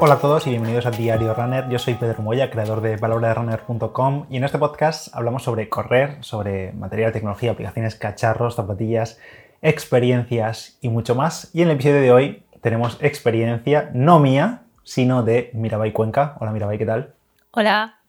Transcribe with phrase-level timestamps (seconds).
[0.00, 1.68] Hola a todos y bienvenidos a Diario Runner.
[1.68, 6.72] Yo soy Pedro Moya, creador de valorarunner.com y en este podcast hablamos sobre correr, sobre
[6.72, 9.20] material, tecnología, aplicaciones, cacharros, zapatillas,
[9.62, 11.50] experiencias y mucho más.
[11.54, 16.36] Y en el episodio de hoy tenemos experiencia no mía, sino de Mirabai Cuenca.
[16.40, 17.14] Hola Mirabai, ¿qué tal?
[17.52, 18.00] Hola.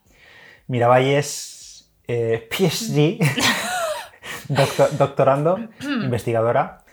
[0.67, 3.19] Mirabai es eh, PhD,
[4.97, 6.84] doctorando, investigadora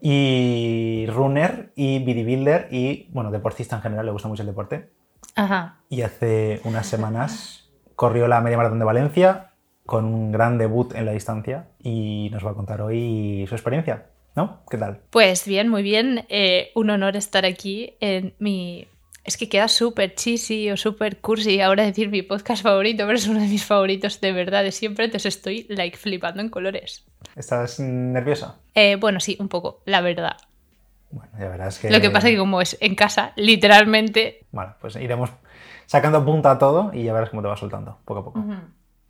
[0.00, 4.90] y runner y bodybuilder y, bueno, deportista en general, le gusta mucho el deporte.
[5.34, 5.80] Ajá.
[5.88, 9.52] Y hace unas semanas corrió la media maratón de Valencia
[9.86, 14.06] con un gran debut en la distancia y nos va a contar hoy su experiencia,
[14.34, 14.62] ¿no?
[14.70, 15.02] ¿Qué tal?
[15.10, 16.24] Pues bien, muy bien.
[16.28, 18.88] Eh, un honor estar aquí en mi
[19.24, 23.26] es que queda súper cheesy o súper cursi ahora decir mi podcast favorito, pero es
[23.26, 27.06] uno de mis favoritos de verdad de siempre, entonces estoy like flipando en colores.
[27.36, 28.56] ¿Estás nerviosa?
[28.74, 30.36] Eh, bueno, sí, un poco, la verdad.
[31.10, 31.90] Bueno, ya verás que...
[31.90, 34.44] Lo que pasa es que como es en casa, literalmente...
[34.50, 35.30] Bueno, pues iremos
[35.86, 38.44] sacando punta a todo y ya verás cómo te va soltando, poco a poco.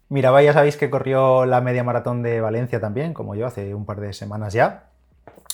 [0.08, 3.86] Mira, ya sabéis que corrió la media maratón de Valencia también, como yo, hace un
[3.86, 4.90] par de semanas ya.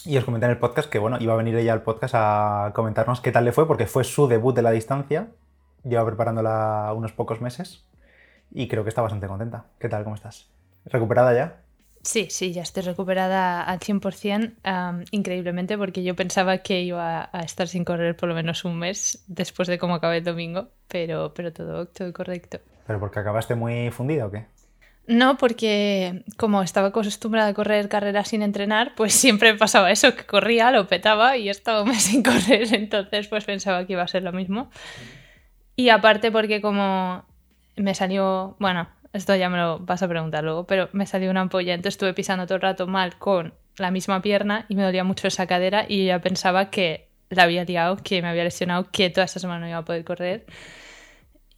[0.05, 2.73] Y os comenté en el podcast que, bueno, iba a venir ella al podcast a
[2.75, 5.29] comentarnos qué tal le fue, porque fue su debut de la distancia.
[5.85, 7.87] Lleva preparándola unos pocos meses
[8.51, 9.67] y creo que está bastante contenta.
[9.79, 10.03] ¿Qué tal?
[10.05, 10.51] ¿Cómo estás?
[10.85, 11.61] ¿Recuperada ya?
[12.03, 17.69] Sí, sí, ya estoy recuperada al 100%, increíblemente, porque yo pensaba que iba a estar
[17.69, 21.53] sin correr por lo menos un mes después de cómo acabé el domingo, pero, pero
[21.53, 22.59] todo, todo correcto.
[22.87, 24.47] ¿Pero porque acabaste muy fundida o qué?
[25.07, 30.25] No, porque como estaba acostumbrada a correr carreras sin entrenar, pues siempre pasaba eso, que
[30.25, 34.09] corría, lo petaba y estaba un mes sin correr, entonces pues pensaba que iba a
[34.09, 34.71] ser lo mismo.
[35.77, 37.25] Y aparte porque como
[37.77, 41.41] me salió, bueno, esto ya me lo vas a preguntar luego, pero me salió una
[41.41, 45.05] ampolla, entonces estuve pisando todo el rato mal con la misma pierna y me dolía
[45.05, 49.11] mucho esa cadera y ya pensaba que la había liado, que me había lesionado, que
[49.11, 50.47] toda esta semana no iba a poder correr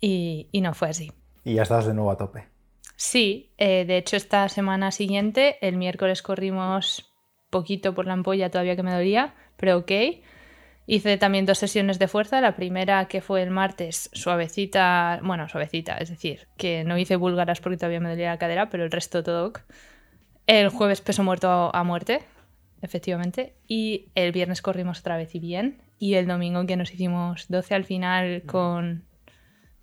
[0.01, 1.13] y, y no fue así.
[1.45, 2.47] Y ya estás de nuevo a tope.
[2.97, 7.13] Sí, eh, de hecho esta semana siguiente, el miércoles corrimos
[7.51, 9.91] poquito por la ampolla todavía que me dolía, pero ok.
[10.87, 15.97] Hice también dos sesiones de fuerza, la primera que fue el martes suavecita, bueno, suavecita,
[15.99, 19.23] es decir, que no hice búlgaras porque todavía me dolía la cadera, pero el resto
[19.23, 19.53] todo.
[20.47, 22.23] El jueves peso muerto a muerte,
[22.83, 27.47] efectivamente, y el viernes corrimos otra vez y bien, y el domingo que nos hicimos
[27.49, 29.05] 12 al final con,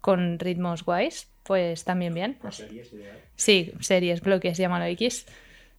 [0.02, 2.38] con ritmos guays, pues también bien.
[2.50, 2.94] series,
[3.36, 5.26] sí, series, bloques, llámalo X.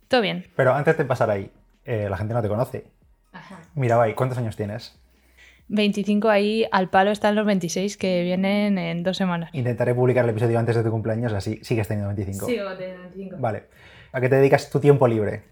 [0.09, 0.47] Todo bien.
[0.57, 1.51] Pero antes de pasar ahí,
[1.85, 2.87] eh, la gente no te conoce.
[3.33, 3.61] Ajá.
[3.75, 5.00] Mira, ahí, ¿cuántos años tienes?
[5.71, 9.51] 25 ahí, al palo están los 26 que vienen en dos semanas.
[9.53, 12.47] Intentaré publicar el episodio antes de tu cumpleaños, así sigues teniendo 25.
[12.47, 13.37] Sigo teniendo 25.
[13.39, 13.65] Vale.
[14.13, 15.43] ¿A qué te dedicas tu tiempo libre?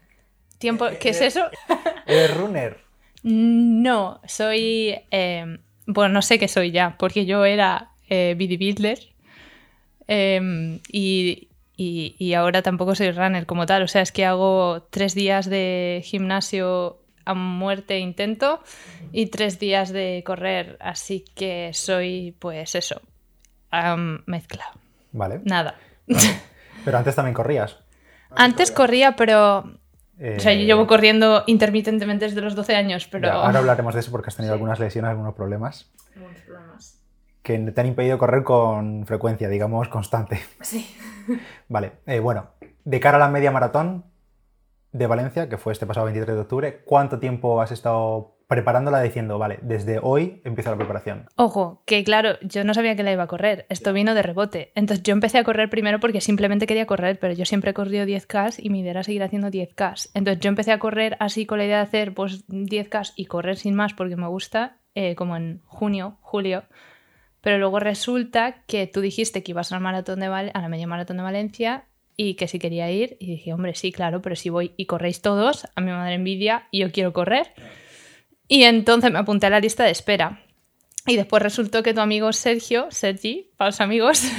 [0.57, 0.87] ¿Tiempo?
[0.99, 1.45] ¿Qué es eso?
[2.05, 2.77] ¿Eres runner?
[3.23, 4.95] No, soy...
[5.11, 8.99] Eh, bueno, no sé qué soy ya, porque yo era eh, bodybuilder
[10.09, 11.47] Em, y,
[12.35, 13.83] ahora tampoco soy runner como tal.
[13.83, 16.97] O sea, es que hago tres días de gimnasio
[17.29, 18.61] a muerte intento
[19.11, 20.77] y tres días de correr.
[20.79, 23.01] Así que soy, pues eso,
[24.25, 24.65] mezcla.
[25.11, 25.41] Vale.
[25.43, 25.75] Nada.
[26.85, 27.77] Pero antes también corrías.
[28.35, 33.31] Antes corría, pero O sea, yo llevo eh, corriendo intermitentemente desde los 12 años, pero...
[33.31, 35.91] ahora hablaremos de eso porque has tenido algunas lesiones, algunos problemas.
[36.15, 36.99] Algunos problemas
[37.41, 40.39] que te han impedido correr con frecuencia, digamos, constante.
[40.61, 40.95] Sí.
[41.67, 42.51] Vale, eh, bueno,
[42.85, 44.05] de cara a la media maratón
[44.91, 49.37] de Valencia, que fue este pasado 23 de octubre, ¿cuánto tiempo has estado preparándola diciendo,
[49.37, 51.27] vale, desde hoy empieza la preparación?
[51.35, 54.71] Ojo, que claro, yo no sabía que la iba a correr, esto vino de rebote.
[54.73, 58.05] Entonces yo empecé a correr primero porque simplemente quería correr, pero yo siempre he corrido
[58.05, 60.09] 10K y mi idea era seguir haciendo 10K.
[60.15, 63.57] Entonces yo empecé a correr así con la idea de hacer pues 10K y correr
[63.57, 66.63] sin más porque me gusta, eh, como en junio, julio.
[67.41, 71.17] Pero luego resulta que tú dijiste que ibas al maratón de a la media maratón
[71.17, 71.85] de Valencia
[72.21, 73.15] y que si quería ir.
[73.21, 76.67] Y dije, hombre, sí, claro, pero si voy y corréis todos, a mi madre envidia
[76.69, 77.53] y yo quiero correr.
[78.49, 80.43] Y entonces me apunté a la lista de espera.
[81.07, 84.29] Y después resultó que tu amigo Sergio, Sergi, para los amigos,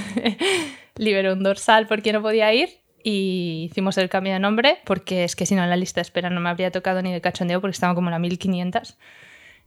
[0.97, 2.69] liberó un dorsal porque no podía ir
[3.03, 6.03] y hicimos el cambio de nombre porque es que si no en la lista de
[6.03, 8.99] espera no me habría tocado ni de cachondeo porque estaba como en la 1500.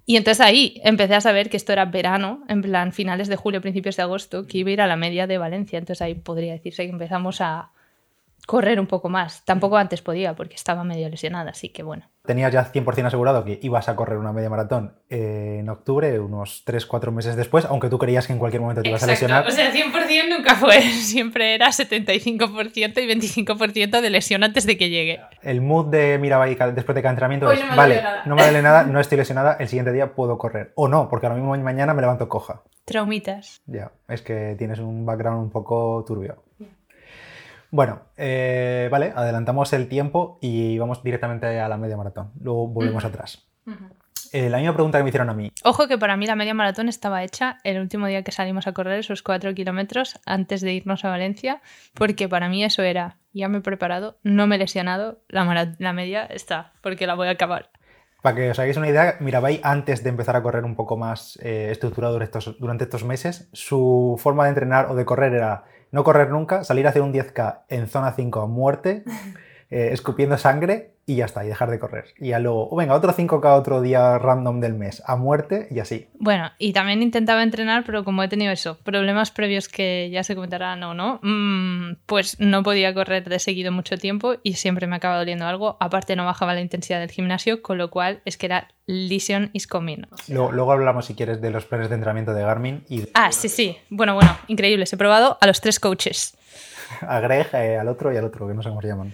[0.05, 3.59] Y entonces ahí empecé a saber que esto era verano, en plan finales de julio,
[3.59, 5.79] principios de agosto, que iba a ir a la media de Valencia.
[5.79, 7.71] Entonces ahí podría decirse que empezamos a
[8.45, 9.43] correr un poco más.
[9.45, 12.09] Tampoco antes podía porque estaba medio lesionada, así que bueno.
[12.25, 16.63] Tenías ya 100% asegurado que ibas a correr una media maratón eh, en octubre, unos
[16.65, 19.45] 3-4 meses después, aunque tú creías que en cualquier momento te ibas a lesionar.
[19.45, 24.89] O sea, 100% nunca fue, siempre era 75% y 25% de lesión antes de que
[24.89, 25.19] llegue.
[25.41, 28.99] El mood de Mirabai después de cada entrenamiento es, vale, no me duele nada, no
[29.01, 30.71] estoy lesionada, el siguiente día puedo correr.
[30.75, 32.63] O no, porque ahora mismo mañana me levanto coja.
[32.85, 33.61] Traumitas.
[33.65, 36.43] Ya, es que tienes un background un poco turbio.
[37.73, 42.31] Bueno, eh, vale, adelantamos el tiempo y vamos directamente a la media maratón.
[42.39, 43.47] Luego volvemos atrás.
[44.31, 45.51] Eh, la misma pregunta que me hicieron a mí.
[45.63, 48.73] Ojo que para mí la media maratón estaba hecha el último día que salimos a
[48.73, 51.63] correr esos cuatro kilómetros antes de irnos a Valencia,
[51.95, 55.93] porque para mí eso era, ya me he preparado, no me he lesionado, la, la
[55.93, 57.71] media está, porque la voy a acabar.
[58.23, 61.37] Para que os hagáis una idea, Mirabai, antes de empezar a correr un poco más
[61.41, 62.17] eh, estructurado
[62.57, 66.87] durante estos meses, su forma de entrenar o de correr era no correr nunca, salir
[66.87, 69.03] a hacer un 10K en zona 5 a muerte,
[69.69, 72.05] eh, escupiendo sangre y ya está, y dejar de correr.
[72.17, 75.79] Y ya luego, oh, venga, otro 5K otro día random del mes, a muerte y
[75.79, 76.07] así.
[76.17, 80.35] Bueno, y también intentaba entrenar, pero como he tenido eso, problemas previos que ya se
[80.35, 84.95] comentarán o no, mm, pues no podía correr de seguido mucho tiempo y siempre me
[84.95, 85.77] acaba doliendo algo.
[85.79, 89.67] Aparte no bajaba la intensidad del gimnasio, con lo cual es que era lesion is
[89.67, 90.03] coming.
[90.27, 92.83] luego, hablamos, si quieres, de los planes de entrenamiento de Garmin.
[92.89, 93.03] Y...
[93.13, 93.77] Ah, sí, sí.
[93.89, 94.85] Bueno, bueno, increíble.
[94.89, 96.37] He probado a los tres coaches.
[97.01, 99.13] A Greg, eh, al otro y al otro, que no sé cómo se llaman.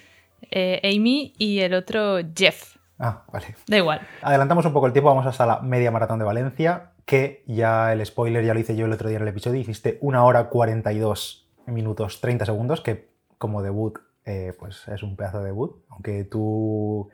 [0.52, 2.76] Eh, Amy y el otro Jeff.
[2.98, 3.56] Ah, vale.
[3.68, 4.02] Da igual.
[4.22, 8.06] Adelantamos un poco el tiempo, vamos hasta la media maratón de Valencia, que ya el
[8.06, 11.48] spoiler ya lo hice yo el otro día en el episodio, hiciste una hora 42
[11.68, 17.10] minutos 30 segundos, que como debut, eh, pues es un pedazo de debut, aunque tú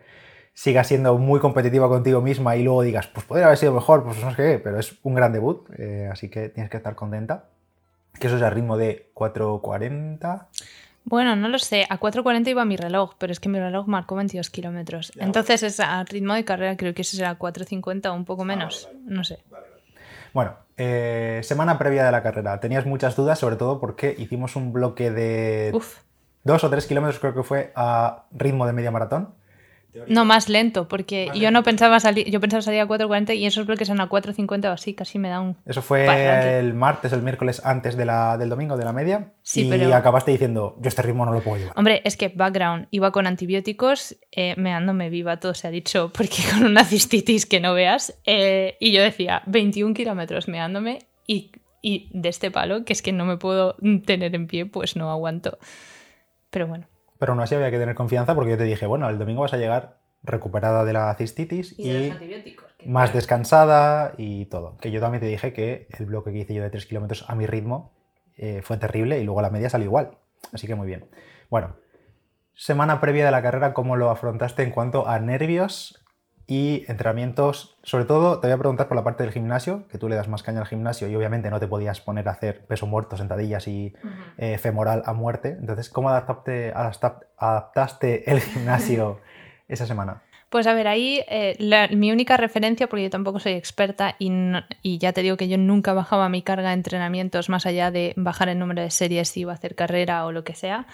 [0.53, 4.17] sigas siendo muy competitiva contigo misma y luego digas, pues podría haber sido mejor, pues
[4.23, 7.49] no sé qué, pero es un gran debut, eh, así que tienes que estar contenta.
[8.19, 10.47] Que eso es al ritmo de 4.40.
[11.05, 11.85] Bueno, no lo sé.
[11.89, 15.11] A 4.40 iba mi reloj, pero es que mi reloj marcó 22 kilómetros.
[15.17, 18.45] Entonces, es a ritmo de carrera creo que eso será 4.50 o un poco ah,
[18.45, 18.89] menos.
[19.05, 19.39] No sé.
[20.33, 22.59] Bueno, eh, semana previa de la carrera.
[22.59, 25.71] Tenías muchas dudas, sobre todo porque hicimos un bloque de
[26.43, 29.33] dos o tres kilómetros, creo que fue, a ritmo de media maratón.
[30.07, 33.65] No, más lento, porque yo no pensaba salir, yo pensaba salir a 4.40 y esos
[33.65, 35.55] bloques son a 4.50 o así, casi me da un...
[35.65, 39.67] Eso fue el martes, el miércoles antes de la, del domingo, de la media, sí,
[39.67, 41.73] y acabaste diciendo, yo este ritmo no lo puedo llevar.
[41.77, 46.37] Hombre, es que background, iba con antibióticos, eh, meándome viva, todo se ha dicho, porque
[46.51, 51.51] con una cistitis que no veas, eh, y yo decía, 21 kilómetros meándome y,
[51.81, 53.75] y de este palo, que es que no me puedo
[54.05, 55.57] tener en pie, pues no aguanto.
[56.49, 56.87] Pero bueno.
[57.25, 59.53] Pero no así había que tener confianza porque yo te dije, bueno, el domingo vas
[59.55, 62.13] a llegar recuperada de la cistitis y,
[62.85, 64.77] más descansada y todo.
[64.77, 67.33] Que yo también te dije que el bloque que hice yo de 3 kilómetros a
[67.33, 67.93] mi ritmo
[68.37, 70.11] eh, fue terrible y luego la media salió igual.
[70.53, 71.09] Así que muy bien.
[71.49, 71.77] Bueno,
[72.53, 76.04] semana previa de la carrera, ¿cómo lo afrontaste en cuanto a nervios
[76.47, 77.77] y entrenamientos.
[77.83, 80.27] Sobre todo, te voy a preguntar por la parte del gimnasio, que tú le das
[80.27, 83.67] más caña al gimnasio y obviamente no te podías poner a hacer peso muerto, sentadillas
[83.67, 83.93] y
[84.37, 85.57] eh, femoral a muerte.
[85.59, 86.73] Entonces, ¿cómo adaptaste,
[87.37, 89.19] adaptaste el gimnasio
[89.67, 90.21] esa semana?
[90.49, 91.57] Pues a ver, ahí eh,
[91.95, 94.31] mi única referencia, porque yo tampoco soy experta y,
[94.83, 98.13] y, ya te digo que yo nunca bajaba mi carga de entrenamientos más allá de
[98.15, 100.87] bajar el número de series si iba a hacer carrera o lo que sea,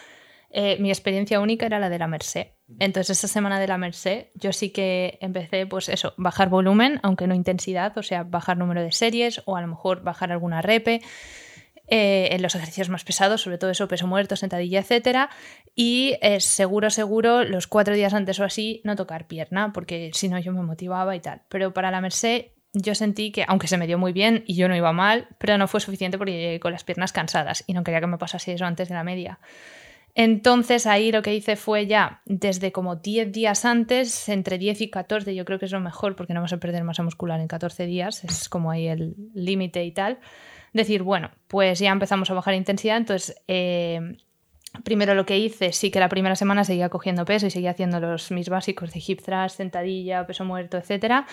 [0.53, 2.48] eh, mi experiencia única era la de la Merced.
[2.80, 7.27] Entonces, esa semana de la Merced, yo sí que empecé, pues eso, bajar volumen, aunque
[7.27, 11.01] no intensidad, o sea, bajar número de series o a lo mejor bajar alguna repe.
[11.94, 15.30] Eh, en los ejercicios más pesados, sobre todo eso, peso muerto, sentadilla, etcétera,
[15.75, 20.30] y eh, seguro, seguro, los cuatro días antes o así, no tocar pierna, porque si
[20.30, 21.42] no yo me motivaba y tal.
[21.50, 24.70] Pero para la Merced yo sentí que, aunque se me dio muy bien y yo
[24.70, 27.84] no iba mal, pero no fue suficiente porque llegué con las piernas cansadas y no
[27.84, 29.39] quería que me pasase eso antes de la media.
[30.13, 34.89] Entonces ahí lo que hice fue ya desde como 10 días antes, entre 10 y
[34.89, 37.48] 14, yo creo que es lo mejor porque no vamos a perder masa muscular en
[37.48, 40.20] 14 días, es como ahí el límite y tal.
[40.74, 44.18] Decir, bueno, pues ya empezamos a bajar intensidad, entonces eh,
[44.84, 48.00] primero lo que hice, sí que la primera semana seguía cogiendo peso y seguía haciendo
[48.00, 51.25] los mis básicos de hip thrust, sentadilla, peso muerto, etcétera,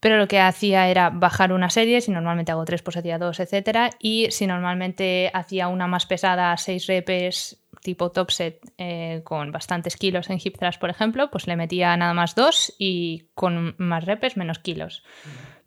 [0.00, 3.40] pero lo que hacía era bajar una serie, si normalmente hago 3 pues hacía 2,
[3.40, 9.50] etcétera, y si normalmente hacía una más pesada, 6 repes tipo top set eh, con
[9.50, 13.74] bastantes kilos en hip thrust, por ejemplo, pues le metía nada más 2 y con
[13.78, 15.02] más repes menos kilos.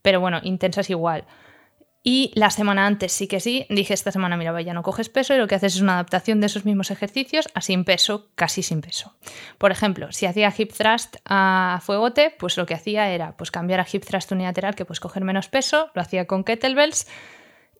[0.02, 1.26] Pero bueno, intensas igual.
[2.08, 5.34] Y la semana antes sí que sí, dije esta semana, mira, ya no coges peso
[5.34, 8.62] y lo que haces es una adaptación de esos mismos ejercicios a sin peso, casi
[8.62, 9.16] sin peso.
[9.58, 13.80] Por ejemplo, si hacía hip thrust a fuegote, pues lo que hacía era pues cambiar
[13.80, 17.08] a hip thrust unilateral, que puedes coger menos peso, lo hacía con kettlebells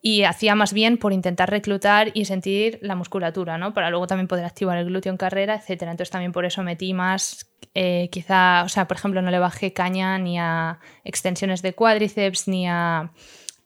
[0.02, 3.76] y hacía más bien por intentar reclutar y sentir la musculatura, ¿no?
[3.76, 5.84] Para luego también poder activar el glúteo en carrera, etc.
[5.84, 9.72] Entonces también por eso metí más, eh, quizá, o sea, por ejemplo, no le bajé
[9.72, 13.12] caña ni a extensiones de cuádriceps, ni a,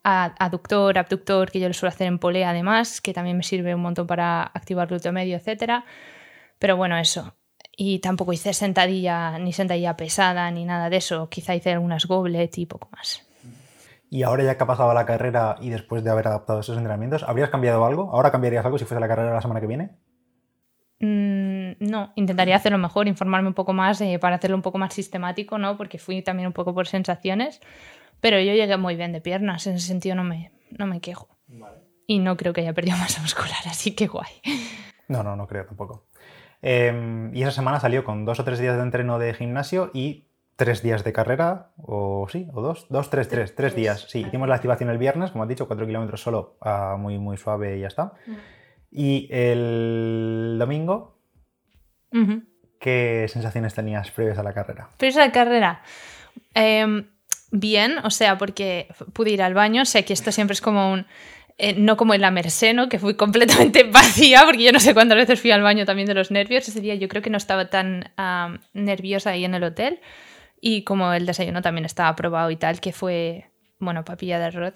[0.03, 3.81] aductor, abductor, que yo lo suelo hacer en polea además, que también me sirve un
[3.81, 5.83] montón para activar glúteo medio, etc.
[6.57, 7.35] Pero bueno, eso.
[7.75, 11.29] Y tampoco hice sentadilla, ni sentadilla pesada, ni nada de eso.
[11.29, 13.25] Quizá hice algunas goblet y poco más.
[14.09, 17.23] Y ahora ya que ha pasado la carrera y después de haber adaptado esos entrenamientos,
[17.23, 18.11] ¿habrías cambiado algo?
[18.11, 19.91] ¿Ahora cambiarías algo si fuese la carrera la semana que viene?
[20.99, 24.93] Mm, no, intentaría hacerlo mejor, informarme un poco más eh, para hacerlo un poco más
[24.93, 25.77] sistemático, ¿no?
[25.77, 27.61] Porque fui también un poco por sensaciones,
[28.21, 31.27] pero yo llegué muy bien de piernas, en ese sentido no me, no me quejo.
[32.05, 34.41] Y no creo que haya perdido masa muscular, así que guay.
[35.07, 36.05] No, no, no creo tampoco.
[36.61, 40.25] Em, y esa semana salió con dos o tres días de entreno de gimnasio y
[40.55, 44.07] tres días de carrera, o sí, o dos, dos, tres, tres, tres días.
[44.09, 47.37] Sí, hicimos la activación el viernes, como has dicho, cuatro kilómetros solo, ah, muy, muy
[47.37, 48.13] suave y ya está.
[48.27, 48.33] Mm.
[48.91, 51.17] Y el domingo,
[52.79, 54.89] ¿qué sensaciones tenías previas a la carrera?
[54.97, 55.81] Previas a la carrera.
[56.53, 57.07] Em,
[57.51, 61.05] bien, o sea, porque pude ir al baño, sé que esto siempre es como un...
[61.61, 65.17] Eh, no como en la Merseno, que fui completamente vacía, porque yo no sé cuántas
[65.17, 66.65] veces fui al baño también de los nervios.
[66.69, 68.13] Ese día yo creo que no estaba tan
[68.73, 69.99] nerviosa ahí en el hotel.
[70.61, 73.48] Y como el desayuno también estaba probado y tal, que fue,
[73.79, 74.73] bueno, papilla de arroz.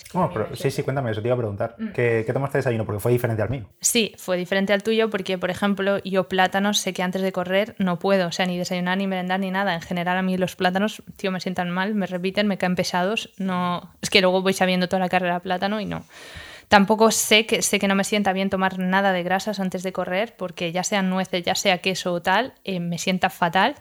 [0.53, 1.75] sí, sí, cuéntame, eso te iba a preguntar.
[1.77, 1.87] Mm.
[1.89, 2.85] ¿Qué, ¿Qué, tomaste de desayuno?
[2.85, 3.69] Porque fue diferente al mío.
[3.81, 7.75] Sí, fue diferente al tuyo porque, por ejemplo, yo plátanos sé que antes de correr
[7.79, 9.73] no puedo, o sea, ni desayunar, ni merendar, ni nada.
[9.75, 13.33] En general a mí los plátanos, tío, me sientan mal, me repiten, me caen pesados.
[13.37, 13.93] No...
[14.01, 16.05] Es que luego voy sabiendo toda la carrera plátano y no.
[16.69, 19.91] Tampoco sé que, sé que no me sienta bien tomar nada de grasas antes de
[19.91, 23.75] correr porque ya sean nueces, ya sea queso o tal, eh, me sienta fatal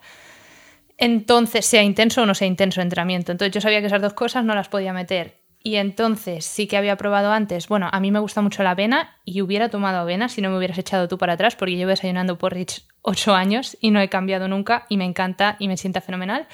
[1.02, 3.32] entonces sea intenso o no sea intenso el entrenamiento.
[3.32, 5.42] Entonces yo sabía que esas dos cosas no las podía meter.
[5.58, 9.16] Y entonces sí que había probado antes, bueno, a mí me gusta mucho la avena
[9.24, 12.38] y hubiera tomado avena si no me hubieras echado tú para atrás porque llevo desayunando
[12.38, 16.46] porridge ocho años y no he cambiado nunca y me encanta y me sienta fenomenal.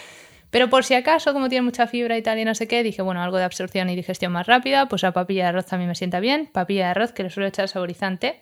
[0.51, 3.03] Pero por si acaso, como tiene mucha fibra y tal y no sé qué, dije,
[3.03, 5.95] bueno, algo de absorción y digestión más rápida, pues la papilla de arroz también me
[5.95, 6.49] sienta bien.
[6.51, 8.41] Papilla de arroz que le suelo echar saborizante,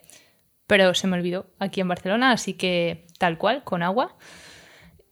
[0.68, 4.16] pero se me olvidó aquí en Barcelona, así que tal cual, con agua.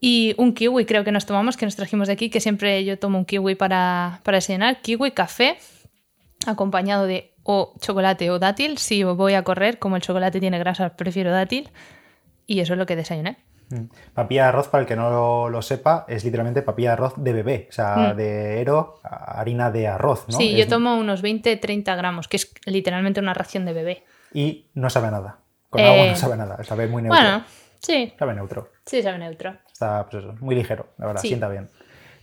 [0.07, 2.99] Y un kiwi creo que nos tomamos, que nos trajimos de aquí, que siempre yo
[2.99, 4.83] tomo un kiwi para, para desayunar.
[4.83, 5.57] Kiwi, café,
[6.47, 8.77] acompañado de o chocolate o dátil.
[8.77, 11.71] Si voy a correr, como el chocolate tiene grasa, prefiero dátil.
[12.47, 13.39] Y eso es lo que desayuné.
[13.71, 13.85] Mm.
[14.13, 17.33] Papilla de arroz, para el que no lo, sepa, es literalmente papilla de arroz de
[17.33, 18.17] bebé, o sea, mm.
[18.19, 20.37] de ero, harina de arroz, ¿no?
[20.37, 24.05] Sí, yo tomo unos 20-30 gramos, que es literalmente una ración de bebé.
[24.35, 25.39] Y no sabe nada.
[25.71, 27.23] Con agua no eh, sabe nada, sabe muy neutro.
[27.23, 27.45] Bueno,
[27.81, 28.13] sí.
[28.19, 28.69] Sabe neutro.
[28.85, 29.64] Sí, sabe neutro.
[29.75, 31.69] Está, pues eso, muy ligero, la verdad, sienta bien.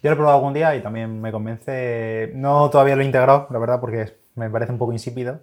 [0.02, 2.32] Yo lo he probado algún día y también me convence.
[2.34, 5.42] No todavía lo he integrado, la verdad, porque me parece un poco insípido.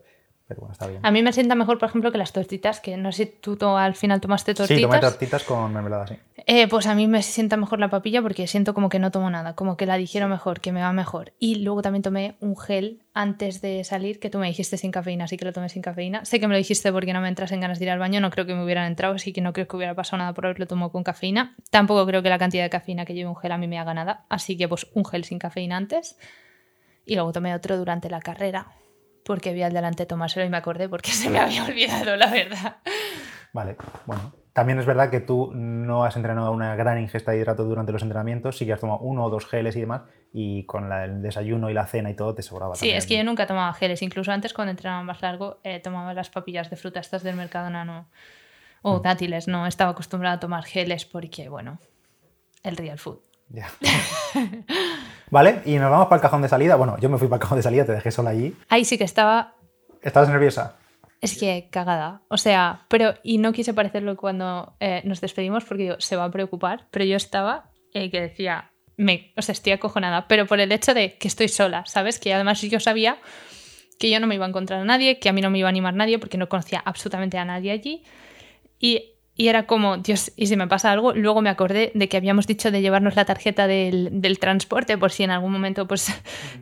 [0.48, 1.04] Pero bueno, está bien.
[1.04, 3.58] A mí me sienta mejor, por ejemplo, que las tortitas, que no sé si tú
[3.66, 4.78] al final tomaste tortitas.
[4.78, 6.14] Sí, tomé tortitas con mermelada, sí.
[6.46, 9.28] Eh, pues a mí me sienta mejor la papilla porque siento como que no tomo
[9.28, 11.34] nada, como que la digiero mejor, que me va mejor.
[11.38, 15.24] Y luego también tomé un gel antes de salir que tú me dijiste sin cafeína,
[15.24, 16.24] así que lo tomé sin cafeína.
[16.24, 18.22] Sé que me lo dijiste porque no me entras en ganas de ir al baño,
[18.22, 20.46] no creo que me hubieran entrado, así que no creo que hubiera pasado nada por
[20.46, 21.54] haberlo tomado con cafeína.
[21.70, 23.92] Tampoco creo que la cantidad de cafeína que lleve un gel a mí me haga
[23.92, 26.18] nada, así que pues un gel sin cafeína antes.
[27.04, 28.68] Y luego tomé otro durante la carrera,
[29.28, 32.78] porque vi al delante tomárselo y me acordé porque se me había olvidado, la verdad.
[33.52, 34.34] Vale, bueno.
[34.54, 38.02] También es verdad que tú no has entrenado una gran ingesta de hidratos durante los
[38.02, 41.70] entrenamientos, sí que has tomado uno o dos geles y demás, y con el desayuno
[41.70, 42.74] y la cena y todo te sobraba.
[42.74, 46.12] Sí, es que yo nunca tomaba geles, incluso antes cuando entrenaba más largo eh, tomaba
[46.12, 48.08] las papillas de fruta estas del mercado nano
[48.82, 49.02] o mm.
[49.02, 51.78] dátiles, no estaba acostumbrada a tomar geles porque, bueno,
[52.64, 53.27] el real food.
[53.50, 53.70] Ya.
[55.30, 56.76] vale, y nos vamos para el cajón de salida.
[56.76, 58.54] Bueno, yo me fui para el cajón de salida, te dejé sola allí.
[58.68, 59.54] Ahí sí que estaba.
[60.02, 60.76] ¿Estabas nerviosa?
[61.20, 62.22] Es que cagada.
[62.28, 63.14] O sea, pero.
[63.22, 66.86] Y no quise parecerlo cuando eh, nos despedimos porque digo, se va a preocupar.
[66.90, 70.28] Pero yo estaba eh, que decía, me, o sea, estoy acojonada.
[70.28, 72.18] Pero por el hecho de que estoy sola, ¿sabes?
[72.18, 73.18] Que además yo sabía
[73.98, 75.68] que yo no me iba a encontrar a nadie, que a mí no me iba
[75.68, 78.04] a animar nadie porque no conocía absolutamente a nadie allí.
[78.78, 81.14] Y y era como, Dios, ¿y si me pasa algo?
[81.14, 85.12] Luego me acordé de que habíamos dicho de llevarnos la tarjeta del, del, transporte por
[85.12, 86.08] si en algún momento, pues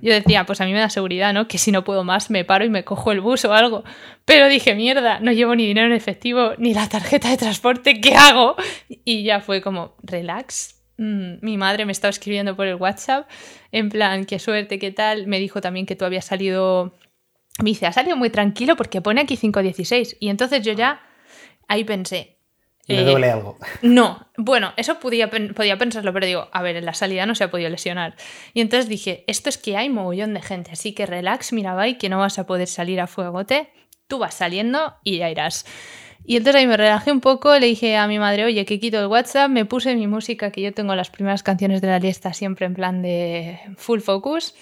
[0.03, 1.49] yo decía, pues a mí me da seguridad, ¿no?
[1.49, 3.83] Que si no puedo más me paro y me cojo el bus o algo.
[4.27, 8.15] Pero dije, mierda, no llevo ni dinero en efectivo ni la tarjeta de transporte, ¿qué
[8.15, 8.57] hago?
[8.89, 10.83] Y ya fue como, relax.
[10.99, 13.27] Mm, mi madre me estaba escribiendo por el WhatsApp,
[13.73, 15.27] en plan, qué suerte, qué tal.
[15.27, 16.93] Me dijo también que tú habías salido,
[17.63, 20.19] me dice, ha salido muy tranquilo porque pone aquí 5.16.
[20.21, 21.01] Y entonces yo ya
[21.69, 22.36] ahí pensé,
[22.87, 23.59] Le duele algo.
[23.83, 27.45] No, bueno, eso podía, podía pensarlo, pero digo, a ver, en la salida no se
[27.45, 28.15] ha podido lesionar.
[28.55, 31.99] Y entonces dije, esto es que hay mogollón de gente, así que relax, mira, y
[31.99, 33.71] que no vas a poder salir a fuegote,
[34.07, 35.67] tú vas saliendo y ya irás.
[36.25, 39.01] Y entonces ahí me relajé un poco, le dije a mi madre, oye, que quito
[39.01, 42.33] el WhatsApp, me puse mi música, que yo tengo las primeras canciones de la lista
[42.33, 44.55] siempre en plan de full focus.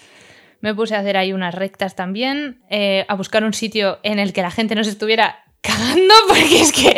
[0.61, 4.33] Me puse a hacer ahí unas rectas también, eh, a buscar un sitio en el
[4.33, 6.95] que la gente no se estuviera cagando, porque es que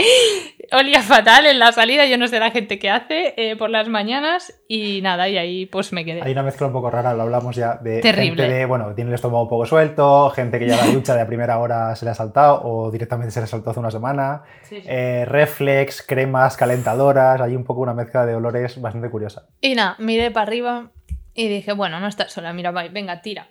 [0.72, 3.88] olía fatal en la salida, yo no sé la gente qué hace eh, por las
[3.88, 6.22] mañanas y nada, y ahí pues me quedé.
[6.24, 8.44] Hay una mezcla un poco rara, lo hablamos ya, de Terrible.
[8.44, 11.22] gente de, bueno, tiene el estómago un poco suelto, gente que ya la ducha de
[11.22, 13.92] a primera hora se le ha saltado o directamente se le ha saltado hace una
[13.92, 19.48] semana, eh, reflex, cremas, calentadoras, hay un poco una mezcla de olores bastante curiosa.
[19.62, 20.92] Y nada, miré para arriba
[21.34, 23.48] y dije, bueno, no estás sola, mira, venga, tira.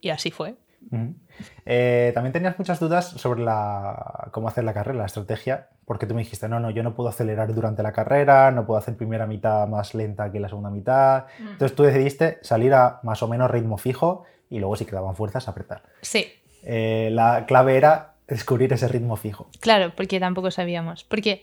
[0.00, 0.54] Y así fue.
[1.66, 6.14] Eh, también tenías muchas dudas sobre la, cómo hacer la carrera, la estrategia, porque tú
[6.14, 9.26] me dijiste, no, no, yo no puedo acelerar durante la carrera, no puedo hacer primera
[9.26, 11.26] mitad más lenta que la segunda mitad.
[11.38, 15.48] Entonces tú decidiste salir a más o menos ritmo fijo y luego si quedaban fuerzas
[15.48, 15.82] apretar.
[16.02, 16.26] Sí.
[16.62, 19.48] Eh, la clave era descubrir ese ritmo fijo.
[19.60, 21.04] Claro, porque tampoco sabíamos.
[21.04, 21.42] Porque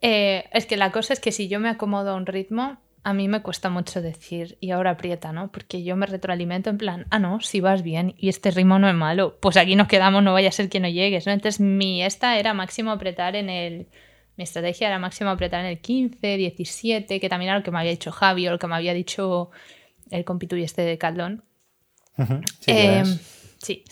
[0.00, 3.12] eh, es que la cosa es que si yo me acomodo a un ritmo, a
[3.12, 5.52] mí me cuesta mucho decir y ahora aprieta, ¿no?
[5.52, 8.88] Porque yo me retroalimento en plan, ah, no, si vas bien y este ritmo no
[8.88, 11.32] es malo, pues aquí nos quedamos, no vaya a ser que no llegues, ¿no?
[11.32, 13.86] Entonces mi esta era máximo apretar en el...
[14.36, 17.78] Mi estrategia era máximo apretar en el 15, 17, que también era lo que me
[17.78, 19.50] había dicho Javi o lo que me había dicho
[20.10, 21.44] el compitu y este de Caldón.
[22.58, 23.18] sí, em,
[23.58, 23.84] sí.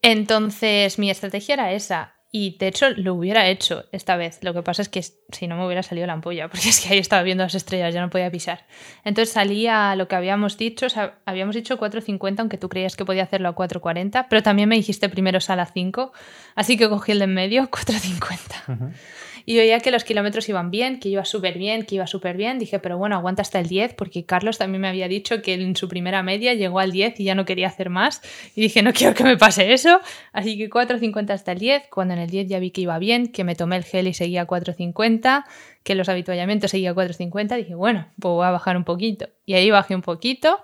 [0.00, 2.14] Entonces mi estrategia era esa.
[2.30, 4.38] Y de hecho lo hubiera hecho esta vez.
[4.42, 6.92] Lo que pasa es que si no me hubiera salido la ampolla, porque es que
[6.92, 8.66] ahí estaba viendo las estrellas, ya no podía pisar.
[9.04, 13.04] Entonces salía lo que habíamos dicho, o sea, habíamos dicho 4.50, aunque tú creías que
[13.04, 16.12] podía hacerlo a 4.40, pero también me dijiste primero sala 5,
[16.54, 18.92] así que cogí el de en medio, 4.50
[19.48, 22.58] y veía que los kilómetros iban bien, que iba súper bien, que iba súper bien.
[22.58, 25.74] Dije, pero bueno, aguanta hasta el 10, porque Carlos también me había dicho que en
[25.74, 28.20] su primera media llegó al 10 y ya no quería hacer más.
[28.54, 30.02] Y dije, no quiero que me pase eso.
[30.34, 31.84] Así que 4.50 hasta el 10.
[31.90, 34.12] Cuando en el 10 ya vi que iba bien, que me tomé el gel y
[34.12, 35.44] seguía 4.50,
[35.82, 39.30] que los habituallamientos seguía 4.50, dije, bueno, pues voy a bajar un poquito.
[39.46, 40.60] Y ahí bajé un poquito.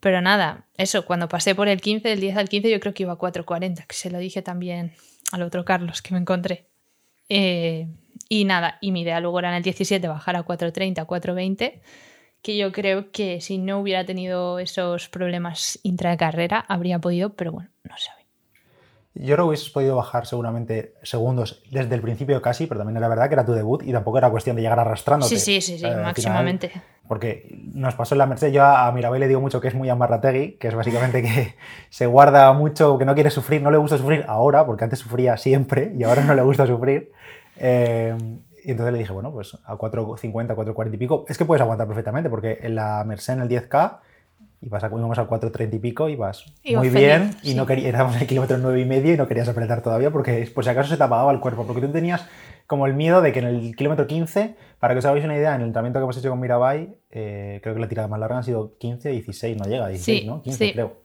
[0.00, 3.04] Pero nada, eso, cuando pasé por el 15, del 10 al 15, yo creo que
[3.04, 4.92] iba a 4.40, que se lo dije también
[5.32, 6.68] al otro Carlos que me encontré.
[7.30, 7.88] Eh,
[8.32, 11.82] y nada, y mi idea luego era en el 17 bajar a 4.30, 4.20,
[12.40, 17.68] que yo creo que si no hubiera tenido esos problemas intracarrera habría podido, pero bueno,
[17.84, 18.10] no sé.
[19.14, 23.08] Yo creo que hubieses podido bajar seguramente segundos desde el principio casi, pero también era
[23.08, 25.26] verdad que era tu debut y tampoco era cuestión de llegar arrastrando.
[25.26, 26.72] Sí, sí, sí, sí eh, máximamente.
[27.06, 29.90] porque nos pasó en la Merced, yo a Mirabel le digo mucho que es muy
[29.90, 31.54] amarrategui, que es básicamente que
[31.90, 35.36] se guarda mucho, que no quiere sufrir, no le gusta sufrir ahora, porque antes sufría
[35.36, 37.12] siempre y ahora no le gusta sufrir.
[37.56, 38.16] Eh,
[38.64, 41.86] y entonces le dije, bueno, pues a 4.50, 4.40 y pico, es que puedes aguantar
[41.86, 43.98] perfectamente, porque en la Merced en el 10K
[44.62, 48.20] ibas a, íbamos al 4.30 y pico y vas muy bien y no querías, éramos
[48.20, 50.96] el kilómetro 9 y medio y no querías apretar todavía porque por si acaso se
[50.96, 52.24] te apagaba el cuerpo, porque tú tenías
[52.68, 55.54] como el miedo de que en el kilómetro 15, para que os hagáis una idea,
[55.54, 58.38] en el entrenamiento que hemos hecho con Mirabai, eh, creo que la tirada más larga
[58.38, 60.42] han sido 15, 16, no llega a 16, ¿no?
[60.42, 61.01] 15 creo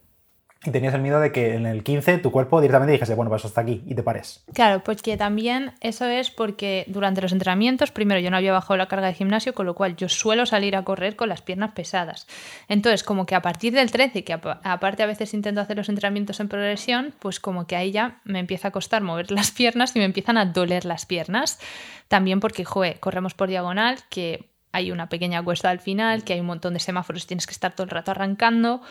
[0.65, 3.45] y tenías el miedo de que en el 15 tu cuerpo directamente dijese, bueno, pues
[3.45, 4.43] hasta aquí y te pares.
[4.53, 8.77] Claro, pues que también eso es porque durante los entrenamientos, primero yo no había bajado
[8.77, 11.71] la carga de gimnasio, con lo cual yo suelo salir a correr con las piernas
[11.71, 12.27] pesadas.
[12.67, 16.39] Entonces, como que a partir del 13, que aparte a veces intento hacer los entrenamientos
[16.39, 19.99] en progresión, pues como que ahí ya me empieza a costar mover las piernas y
[19.99, 21.59] me empiezan a doler las piernas.
[22.07, 26.39] También porque, joe, corremos por diagonal, que hay una pequeña cuesta al final, que hay
[26.39, 28.81] un montón de semáforos tienes que estar todo el rato arrancando.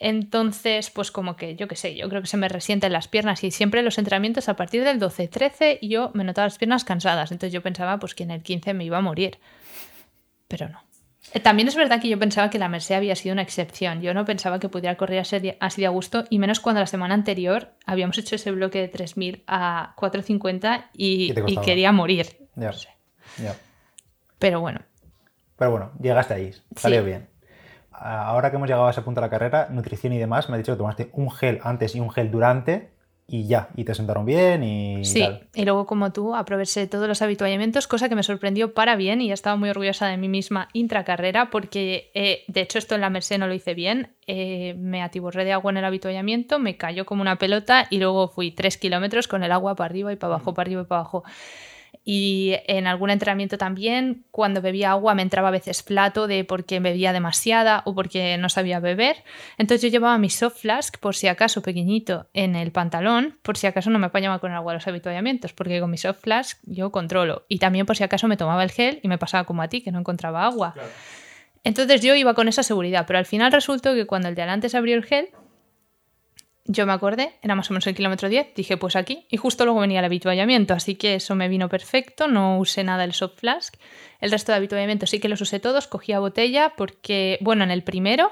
[0.00, 3.42] Entonces, pues como que, yo qué sé, yo creo que se me resienten las piernas
[3.42, 7.32] y siempre los entrenamientos a partir del 12-13 yo me notaba las piernas cansadas.
[7.32, 9.38] Entonces yo pensaba pues que en el 15 me iba a morir.
[10.46, 10.80] Pero no.
[11.34, 14.00] Eh, también es verdad que yo pensaba que la Merced había sido una excepción.
[14.00, 17.14] Yo no pensaba que pudiera correr así de a gusto, y menos cuando la semana
[17.14, 22.48] anterior habíamos hecho ese bloque de 3.000 a 4.50 y, y, quería morir.
[22.56, 22.72] Ya.
[24.38, 24.80] Pero bueno.
[25.56, 27.28] Pero bueno, llegaste ahí, salió bien
[28.00, 30.58] ahora que hemos llegado a ese punto de la carrera, nutrición y demás, me ha
[30.58, 32.90] dicho que tomaste un gel antes y un gel durante
[33.30, 35.22] y ya, y te sentaron bien y Sí,
[35.54, 39.30] y luego como tú aproveché todos los habituallamientos, cosa que me sorprendió para bien y
[39.32, 43.38] estaba muy orgullosa de mí misma intracarrera porque eh, de hecho esto en la Merced
[43.38, 47.20] no lo hice bien, eh, me atiborré de agua en el habituallamiento, me cayó como
[47.20, 50.54] una pelota y luego fui tres kilómetros con el agua para arriba y para abajo,
[50.54, 51.24] para arriba y para abajo.
[52.10, 56.80] Y en algún entrenamiento también, cuando bebía agua me entraba a veces plato de porque
[56.80, 59.16] bebía demasiada o porque no sabía beber.
[59.58, 63.66] Entonces yo llevaba mi soft flask, por si acaso pequeñito, en el pantalón, por si
[63.66, 66.90] acaso no me apañaba con el agua los habituallamientos, porque con mi soft flask yo
[66.92, 67.44] controlo.
[67.46, 69.82] Y también por si acaso me tomaba el gel y me pasaba como a ti,
[69.82, 70.74] que no encontraba agua.
[71.62, 74.70] Entonces yo iba con esa seguridad, pero al final resultó que cuando el de adelante
[74.70, 75.28] se abrió el gel,
[76.68, 79.64] yo me acordé, era más o menos el kilómetro 10, dije pues aquí, y justo
[79.64, 83.40] luego venía el habituallamiento, así que eso me vino perfecto, no usé nada del soft
[83.40, 83.74] flask.
[84.20, 87.82] El resto de habituallamiento sí que los usé todos, cogía botella porque, bueno, en el
[87.82, 88.30] primero,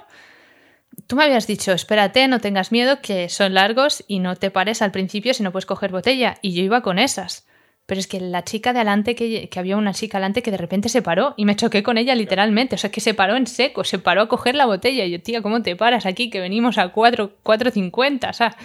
[1.06, 4.82] tú me habías dicho, espérate, no tengas miedo, que son largos y no te pares
[4.82, 7.45] al principio si no puedes coger botella, y yo iba con esas.
[7.86, 10.88] Pero es que la chica de adelante, que, había una chica adelante que de repente
[10.88, 12.74] se paró y me choqué con ella literalmente.
[12.74, 15.04] O sea, que se paró en seco, se paró a coger la botella.
[15.04, 16.28] Y yo, tía, ¿cómo te paras aquí?
[16.28, 18.56] Que venimos a 4.50, o sea.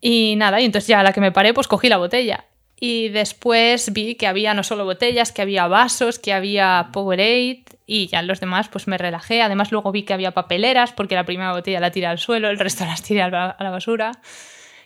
[0.00, 2.46] Y nada, y entonces ya a la que me paré, pues cogí la botella.
[2.80, 8.08] Y después vi que había no solo botellas, que había vasos, que había Powerade y
[8.08, 9.40] ya los demás pues me relajé.
[9.40, 12.58] Además luego vi que había papeleras porque la primera botella la tiré al suelo, el
[12.58, 14.20] resto las tiré a la basura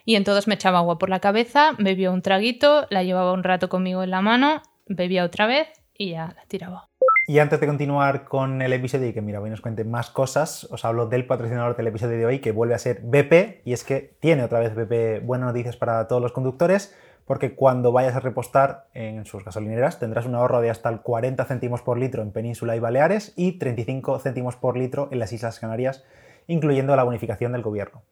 [0.07, 3.43] y en todos me echaba agua por la cabeza, bebía un traguito, la llevaba un
[3.43, 6.89] rato conmigo en la mano, bebía otra vez y ya la tiraba.
[7.27, 10.65] Y antes de continuar con el episodio y que mira, hoy nos cuente más cosas,
[10.71, 13.83] os hablo del patrocinador del episodio de hoy que vuelve a ser BP y es
[13.83, 18.21] que tiene otra vez BP buenas noticias para todos los conductores porque cuando vayas a
[18.21, 22.31] repostar en sus gasolineras tendrás un ahorro de hasta el 40 céntimos por litro en
[22.31, 26.05] Península y Baleares y 35 céntimos por litro en las Islas Canarias,
[26.47, 28.03] incluyendo la bonificación del gobierno.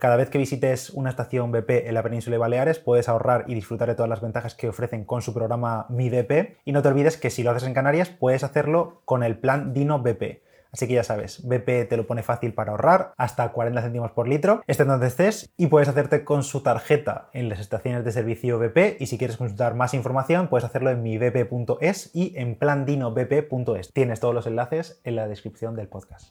[0.00, 3.54] Cada vez que visites una estación BP en la península de Baleares puedes ahorrar y
[3.54, 6.56] disfrutar de todas las ventajas que ofrecen con su programa Mi BP.
[6.64, 9.74] Y no te olvides que si lo haces en Canarias puedes hacerlo con el plan
[9.74, 10.40] Dino BP.
[10.72, 14.26] Así que ya sabes, BP te lo pone fácil para ahorrar, hasta 40 céntimos por
[14.26, 18.58] litro, estés donde estés, y puedes hacerte con su tarjeta en las estaciones de servicio
[18.58, 18.96] BP.
[19.00, 23.92] Y si quieres consultar más información, puedes hacerlo en mibp.es y en plandinobp.es.
[23.92, 26.30] Tienes todos los enlaces en la descripción del podcast.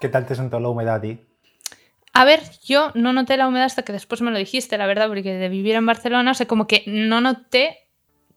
[0.00, 1.26] ¿Qué tal te sentó la humedad ti?
[2.16, 5.08] A ver, yo no noté la humedad hasta que después me lo dijiste, la verdad,
[5.08, 7.86] porque de vivir en Barcelona, o sea, como que no noté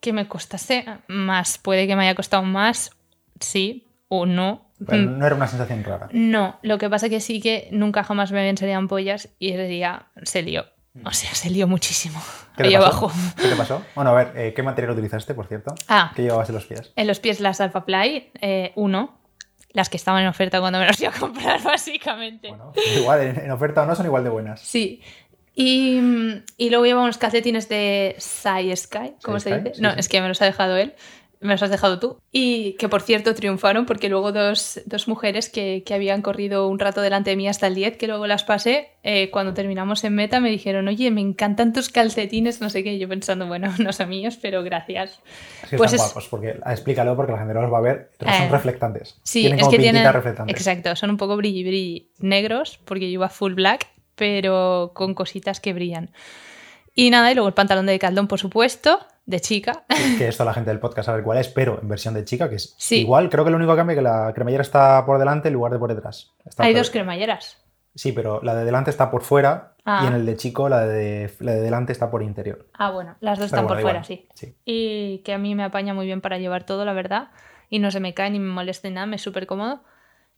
[0.01, 1.57] que me costase más.
[1.57, 2.91] Puede que me haya costado más,
[3.39, 4.69] sí o no.
[4.85, 6.09] Pero no era una sensación rara.
[6.11, 9.51] No, lo que pasa es que sí que nunca jamás me habían salido ampollas y
[9.51, 10.65] ese día se lió.
[11.05, 12.21] O sea, se lió muchísimo.
[12.57, 13.09] ¿Qué ahí abajo.
[13.41, 13.81] ¿Qué te pasó?
[13.95, 15.73] Bueno, a ver, eh, ¿qué material utilizaste, por cierto?
[15.87, 16.11] Ah.
[16.15, 16.91] ¿Qué llevabas en los pies?
[16.97, 19.18] En los pies las Alpha Play, eh, uno,
[19.71, 22.49] las que estaban en oferta cuando me las iba a comprar, básicamente.
[22.49, 24.61] Bueno, igual, en, oferta o no son igual de buenas.
[24.61, 25.01] Sí.
[25.55, 25.99] Y,
[26.57, 29.81] y luego llevamos unos calcetines de Sai Sky, ¿cómo se dice?
[29.81, 30.93] no, es que me los ha dejado él
[31.41, 32.19] me los has dejado tú.
[32.31, 36.79] Y que por cierto triunfaron porque luego dos, dos mujeres que, que, habían corrido un
[36.79, 40.15] rato delante de mí hasta el 10, que luego las pasé, eh, cuando terminamos en
[40.15, 42.99] meta me dijeron, oye, me encantan tus calcetines, no sé qué.
[42.99, 45.21] Yo pensando, bueno, no son míos, pero gracias.
[45.63, 48.11] Es que pues están guapos, porque explícalo porque la gente no los va a ver,
[48.17, 49.19] pero son eh, reflectantes.
[49.23, 50.05] Sí, tienen es que tienen.
[50.47, 55.61] Exacto, son un poco brilli brilli negros, porque yo iba full black, pero con cositas
[55.61, 56.11] que brillan.
[56.95, 58.99] Y nada, y luego el pantalón de Caldón, por supuesto
[59.29, 59.85] de chica.
[60.17, 62.55] Que esto la gente del podcast sabe cuál es, pero en versión de chica, que
[62.55, 63.29] es igual.
[63.29, 65.71] Creo que lo único que cambia es que la cremallera está por delante en lugar
[65.71, 66.33] de por detrás.
[66.57, 67.63] Hay dos cremalleras.
[67.93, 70.15] Sí, pero la de delante está por fuera y en ah.
[70.15, 72.67] el de chico la de, la de delante está por interior.
[72.73, 74.27] Ah, bueno, las dos están por fuera, sí.
[74.65, 77.29] Y que a mí me apaña muy bien para llevar todo, la verdad.
[77.69, 79.83] Y no se me cae ni me molesta nada, me es súper cómodo.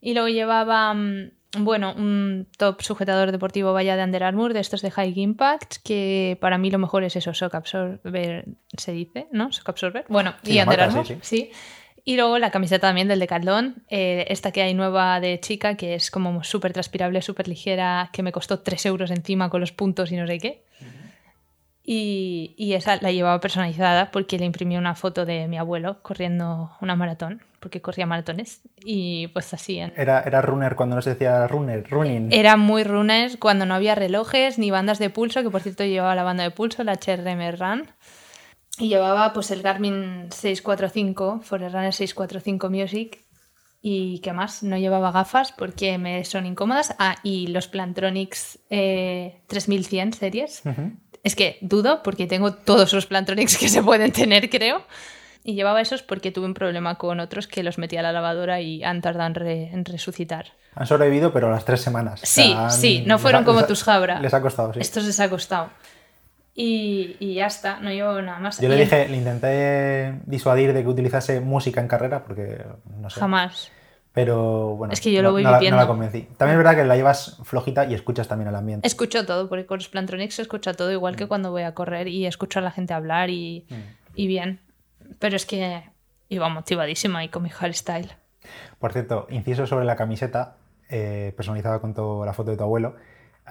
[0.02, 4.82] Y luego llevaba mm, bueno, un top sujetador deportivo vaya de Under Armour, de estos
[4.82, 8.46] de High Impact, que para mí lo mejor es eso, Shock Absorber,
[8.78, 9.52] se dice, ¿no?
[9.52, 10.06] Shock Absorber.
[10.08, 11.52] Bueno, y Under Armour, sí,
[12.06, 15.96] Y luego la camiseta también del Decathlon, eh, esta que hay nueva de chica, que
[15.96, 20.12] es como súper transpirable, súper ligera, que me costó 3 euros encima con los puntos
[20.12, 20.64] y no sé qué.
[21.84, 26.72] Y, y, esa la llevaba personalizada porque le imprimí una foto de mi abuelo corriendo
[26.80, 29.80] una maratón porque corría maratones y pues así.
[29.80, 32.34] Era, era runner cuando no se decía runner, running.
[32.34, 36.16] Era muy runner cuando no había relojes ni bandas de pulso, que por cierto llevaba
[36.16, 37.88] la banda de pulso, la HRM Run.
[38.80, 43.26] Y llevaba pues el Garmin 645, Forerunner 645 Music.
[43.82, 44.64] ¿Y qué más?
[44.64, 46.96] No llevaba gafas porque me son incómodas.
[46.98, 50.64] Ah, y los Plantronics 3100 eh, series.
[51.24, 54.84] Es que dudo porque tengo todos los Plantronics que se pueden tener, creo.
[55.44, 58.62] Y llevaba esos porque tuve un problema con otros que los metí a la lavadora
[58.62, 60.48] y han tardado en, resucitar.
[60.76, 62.22] Han sobrevivido, pero las tres semanas.
[62.24, 64.20] Sí, sí, no fueron como tus Jabra.
[64.20, 64.80] Les ha costado, sí.
[64.80, 65.70] Estos les ha costado.
[66.54, 68.60] Y, y, ya está, no llevo nada más.
[68.60, 72.64] Yo le dije, le intenté disuadir de que utilizase música en carrera, porque
[73.00, 73.20] no sé.
[73.20, 73.72] Jamás.
[74.14, 75.78] Pero bueno, es que yo lo voy no, viviendo.
[75.78, 76.28] no la convencí.
[76.38, 78.86] También es verdad que la llevas flojita y escuchas también el ambiente.
[78.86, 81.28] Escucho todo, porque con los Plantronics se escucha todo, igual que mm.
[81.30, 83.76] cuando voy a correr y escucho a la gente hablar y, mm.
[84.16, 84.60] y bien.
[85.20, 85.84] Pero es que
[86.30, 88.12] iba motivadísima y con mi hairstyle.
[88.80, 90.56] Por cierto, inciso sobre la camiseta
[90.90, 92.96] eh, personalizada con toda la foto de tu abuelo.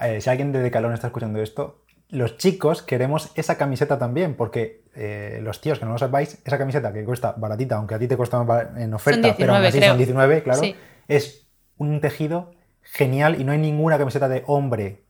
[0.00, 4.82] Eh, si alguien de Decalón está escuchando esto, los chicos queremos esa camiseta también, porque
[4.94, 8.08] eh, los tíos que no lo sepáis, esa camiseta que cuesta baratita, aunque a ti
[8.08, 8.44] te cuesta
[8.76, 10.62] en oferta, pero aún así son 19, claro,
[11.08, 11.46] es
[11.78, 15.02] un tejido genial y no hay ninguna camiseta de hombre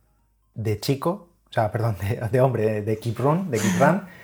[0.54, 1.96] de chico, o sea, perdón,
[2.30, 4.02] de, hombre, de, Keep Run, de Keep Run,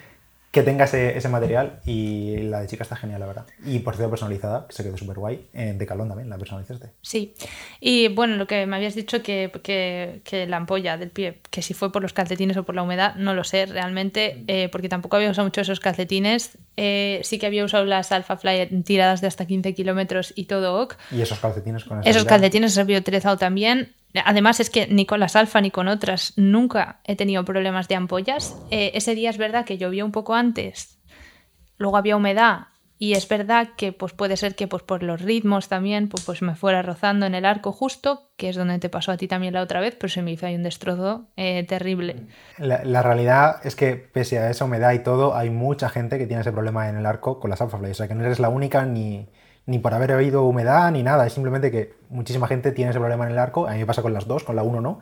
[0.57, 3.45] que tenga ese, material y la de chica está genial, la verdad.
[3.67, 5.49] Y por cierto, personalizada, que se quedó súper guay.
[5.53, 6.93] En Decalón también la personalizaste.
[7.03, 7.35] Sí.
[7.79, 11.75] Y bueno, lo que me habías dicho que, que, la ampolla del pie, que si
[11.75, 15.17] fue por los calcetines o por la humedad, no lo sé realmente, eh, porque tampoco
[15.17, 16.57] había usado mucho esos calcetines.
[16.79, 20.81] Eh, sí que había usado las Alpha Fly tiradas de hasta 15 kilómetros y todo
[20.81, 20.95] ok.
[21.11, 23.93] ¿Y esos calcetines con Esos calcetines se había utilizado también.
[24.25, 27.97] Además es que ni con las alfa ni con otras nunca he tenido problemas de
[27.97, 28.57] ampollas.
[28.71, 30.99] Eh, ese día es verdad que llovió un poco antes,
[31.79, 35.69] luego había humedad y es verdad que pues puede ser que pues por los ritmos
[35.69, 39.13] también pues, pues me fuera rozando en el arco justo, que es donde te pasó
[39.13, 42.27] a ti también la otra vez, pero se me hizo ahí un destrozo eh, terrible.
[42.59, 46.41] La, realidad es que pese a esa humedad y todo, hay mucha gente que tiene
[46.41, 48.87] ese problema en el arco con las alfa o sea que no eres la única
[48.87, 49.29] ni
[49.67, 53.27] ni por haber oído humedad ni nada, es simplemente que muchísima gente tiene ese problema
[53.27, 55.01] en el arco, a mí me pasa con las dos, con la 1 no.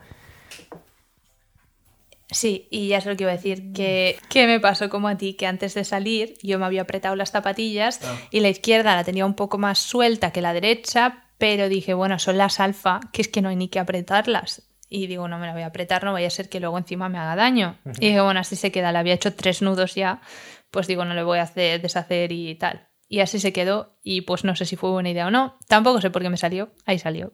[2.31, 5.15] Sí, y ya sé lo que iba a decir, que, que, me pasó como a
[5.15, 8.17] ti, que antes de salir yo me había apretado las zapatillas ah.
[8.31, 12.17] y la izquierda la tenía un poco más suelta que la derecha, pero dije, bueno,
[12.17, 14.63] son las alfa, que es que no hay ni que apretarlas.
[14.89, 17.09] Y digo, no me la voy a apretar, no vaya a ser que luego encima
[17.09, 17.77] me haga daño.
[17.99, 20.21] Y dije, bueno, así se queda, le había hecho tres nudos ya,
[20.71, 22.87] pues digo, no le voy a hacer deshacer y tal.
[23.07, 25.57] Y así se quedó y pues no sé si fue buena idea o no.
[25.67, 26.69] Tampoco sé por qué me salió.
[26.85, 27.33] Ahí salió.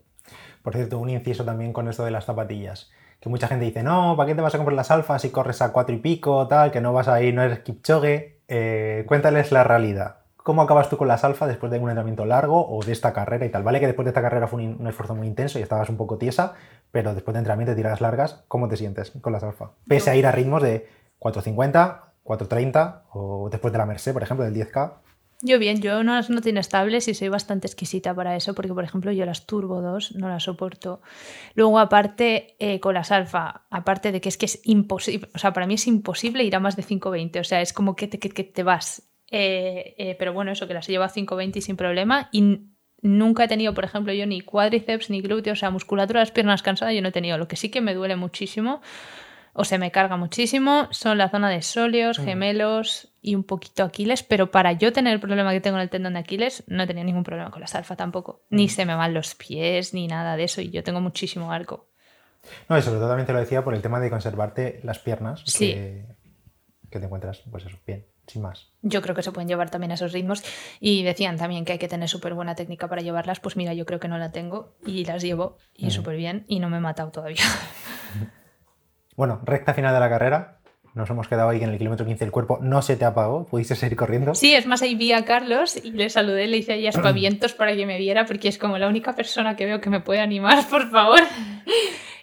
[0.62, 2.92] Por cierto, un inciso también con esto de las zapatillas.
[3.20, 5.62] Que mucha gente dice, no, ¿para qué te vas a comprar las alfas si corres
[5.62, 8.42] a cuatro y pico, tal, que no vas a ir, no eres Kipchoge?
[8.48, 10.22] Eh, cuéntales la realidad.
[10.38, 13.46] ¿Cómo acabas tú con las alfas después de un entrenamiento largo o de esta carrera
[13.46, 13.62] y tal?
[13.62, 16.18] Vale que después de esta carrera fue un, esfuerzo muy intenso y estabas un poco
[16.18, 16.56] tiesa,
[16.92, 19.70] pero después de entrenamiento y tiradas largas, ¿cómo te sientes con las alfas?
[19.88, 24.44] Pese a ir a ritmos de 4.50, 4.30 o después de la Merced, por ejemplo,
[24.44, 24.94] del 10K.
[25.44, 28.84] Yo bien, yo no las noto inestables y soy bastante exquisita para eso, porque por
[28.84, 31.02] ejemplo yo las Turbo 2 no las soporto.
[31.56, 35.52] Luego aparte eh, con las Alfa, aparte de que es que es imposible, o sea,
[35.52, 38.20] para mí es imposible ir a más de 520, o sea, es como que te,
[38.20, 39.10] que, te vas.
[39.32, 42.68] Eh, eh, pero bueno, eso que las llevo a 520 sin problema y
[43.02, 46.32] nunca he tenido, por ejemplo, yo ni cuádriceps ni glúteos, o sea, musculatura de las
[46.32, 47.40] piernas cansada yo no he tenido.
[47.40, 48.82] Lo que sí que me duele muchísimo
[49.54, 52.24] o se me carga muchísimo son la zona de sóleos, mm.
[52.24, 55.90] gemelos y un poquito Aquiles, pero para yo tener el problema que tengo en el
[55.90, 58.44] tendón de Aquiles, no tenía ningún problema con las alfa tampoco.
[58.50, 58.70] Ni mm.
[58.70, 61.88] se me van los pies, ni nada de eso, y yo tengo muchísimo arco.
[62.70, 65.44] No, y sobre todo también te lo decía por el tema de conservarte las piernas,
[65.46, 65.74] sí.
[66.90, 68.72] que, te encuentras, pues eso, bien, sin más.
[68.82, 70.44] Yo creo que se pueden llevar también a esos ritmos,
[70.80, 73.86] y decían también que hay que tener súper buena técnica para llevarlas, pues mira, yo
[73.86, 76.82] creo que no la tengo, y las llevo, y súper bien, y no me he
[76.82, 77.44] matado todavía.
[79.22, 80.58] Bueno, recta final de la carrera.
[80.96, 83.76] Nos hemos quedado ahí en el kilómetro 15 el cuerpo no se te apagó, pudiste
[83.76, 84.34] seguir corriendo.
[84.34, 87.76] Sí, es más, ahí vi a Carlos y le saludé, le hice ahí aspavientos para
[87.76, 90.68] que me viera, porque es como la única persona que veo que me puede animar,
[90.72, 91.20] por favor.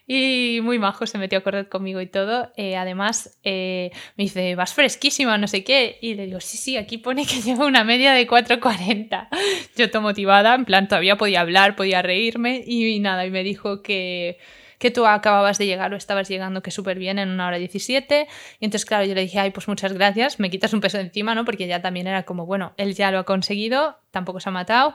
[0.08, 2.50] Y muy majo, se metió a correr conmigo y todo.
[2.56, 6.00] Eh, además, eh, me dice, vas fresquísima, no sé qué.
[6.02, 9.28] Y le digo, sí, sí, aquí pone que llevo una media de 4.40.
[9.76, 13.82] Yo estoy motivada, en plan, todavía podía hablar, podía reírme y nada, y me dijo
[13.82, 14.38] que
[14.78, 18.28] que tú acababas de llegar o estabas llegando que súper bien en una hora 17.
[18.60, 21.34] Y entonces, claro, yo le dije, ay, pues muchas gracias, me quitas un peso encima,
[21.34, 21.44] ¿no?
[21.44, 24.94] Porque ya también era como, bueno, él ya lo ha conseguido, tampoco se ha matado.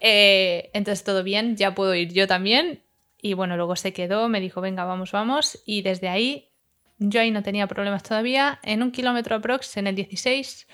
[0.00, 2.82] Eh, entonces, todo bien, ya puedo ir yo también.
[3.22, 5.62] Y bueno, luego se quedó, me dijo, venga, vamos, vamos.
[5.64, 6.50] Y desde ahí,
[6.98, 8.58] yo ahí no tenía problemas todavía.
[8.62, 10.66] En un kilómetro aprox, en el 16,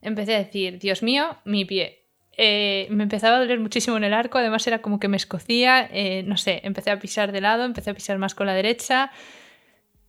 [0.00, 2.03] empecé a decir, Dios mío, mi pie
[2.36, 5.88] eh, me empezaba a doler muchísimo en el arco, además era como que me escocía,
[5.92, 9.10] eh, no sé, empecé a pisar de lado, empecé a pisar más con la derecha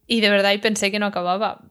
[0.07, 1.61] y de verdad y pensé que no acababa.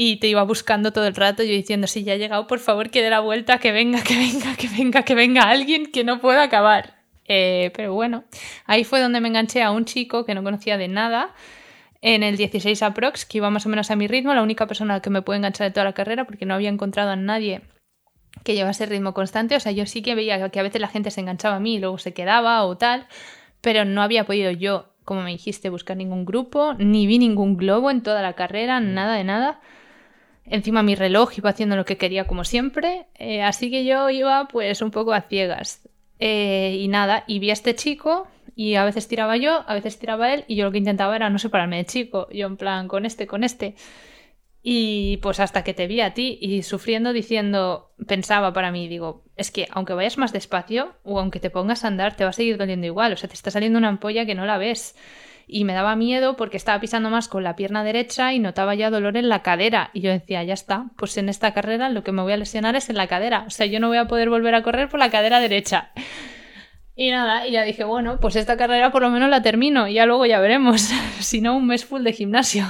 [0.00, 2.90] Y te iba buscando todo el rato, yo diciendo, si ya he llegado, por favor
[2.90, 6.20] que dé la vuelta, que venga, que venga, que venga, que venga alguien que no
[6.20, 6.98] pueda acabar.
[7.26, 8.24] Eh, pero bueno,
[8.64, 11.34] ahí fue donde me enganché a un chico que no conocía de nada
[12.00, 15.00] en el 16 aprox, que iba más o menos a mi ritmo, la única persona
[15.00, 17.62] que me puede enganchar de toda la carrera porque no había encontrado a nadie
[18.44, 19.56] que llevase ritmo constante.
[19.56, 21.76] O sea, yo sí que veía que a veces la gente se enganchaba a mí
[21.76, 23.06] y luego se quedaba o tal,
[23.60, 27.90] pero no había podido yo, como me dijiste, buscar ningún grupo, ni vi ningún globo
[27.90, 28.94] en toda la carrera, mm.
[28.94, 29.60] nada de nada.
[30.44, 34.48] Encima mi reloj iba haciendo lo que quería como siempre, eh, así que yo iba
[34.48, 35.86] pues un poco a ciegas.
[36.20, 39.98] Eh, y nada, y vi a este chico y a veces tiraba yo, a veces
[39.98, 42.88] tiraba él y yo lo que intentaba era no separarme de chico, yo en plan
[42.88, 43.76] con este, con este.
[44.70, 49.24] Y pues hasta que te vi a ti y sufriendo diciendo, pensaba para mí, digo,
[49.34, 52.34] es que aunque vayas más despacio o aunque te pongas a andar, te va a
[52.34, 53.14] seguir doliendo igual.
[53.14, 54.94] O sea, te está saliendo una ampolla que no la ves.
[55.46, 58.90] Y me daba miedo porque estaba pisando más con la pierna derecha y notaba ya
[58.90, 59.88] dolor en la cadera.
[59.94, 62.76] Y yo decía, ya está, pues en esta carrera lo que me voy a lesionar
[62.76, 63.44] es en la cadera.
[63.46, 65.92] O sea, yo no voy a poder volver a correr por la cadera derecha.
[66.94, 69.94] Y nada, y ya dije, bueno, pues esta carrera por lo menos la termino y
[69.94, 70.82] ya luego ya veremos.
[71.20, 72.66] si no, un mes full de gimnasio.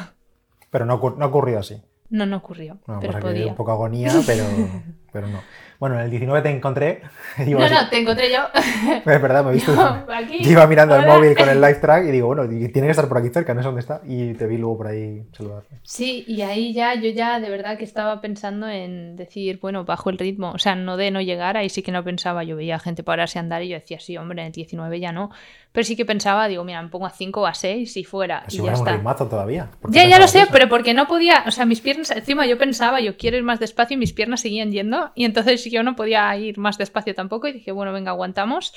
[0.70, 1.82] Pero no, no ocurrió así.
[2.10, 2.78] No, no ocurrió.
[2.86, 3.46] No, pero que podía.
[3.48, 4.44] un poco agonía, pero,
[5.12, 5.40] pero no.
[5.78, 7.02] Bueno, en el 19 te encontré.
[7.46, 8.40] No, así- no, te encontré yo.
[8.98, 9.72] Es verdad, me he visto.
[9.72, 11.14] Yo, iba mirando el hola.
[11.14, 13.60] móvil con el live track y digo, bueno, tiene que estar por aquí cerca, no
[13.62, 14.00] sé dónde está.
[14.04, 15.78] Y te vi luego por ahí saludarme.
[15.84, 20.10] Sí, y ahí ya, yo ya de verdad que estaba pensando en decir, bueno, bajo
[20.10, 22.78] el ritmo, o sea, no de no llegar, ahí sí que no pensaba, yo veía
[22.80, 25.30] gente pararse a andar y yo decía, sí, hombre, en el 19 ya no,
[25.78, 28.42] pero sí que pensaba, digo, mira, me pongo a 5 o a 6 y fuera,
[28.48, 28.92] y ya fuera un está.
[28.96, 29.70] ritmazo todavía.
[29.80, 30.48] ¿Por qué Ya, ya lo sé, eso?
[30.50, 33.60] pero porque no podía, o sea, mis piernas, encima yo pensaba, yo quiero ir más
[33.60, 37.46] despacio y mis piernas seguían yendo, y entonces yo no podía ir más despacio tampoco,
[37.46, 38.72] y dije, bueno, venga, aguantamos.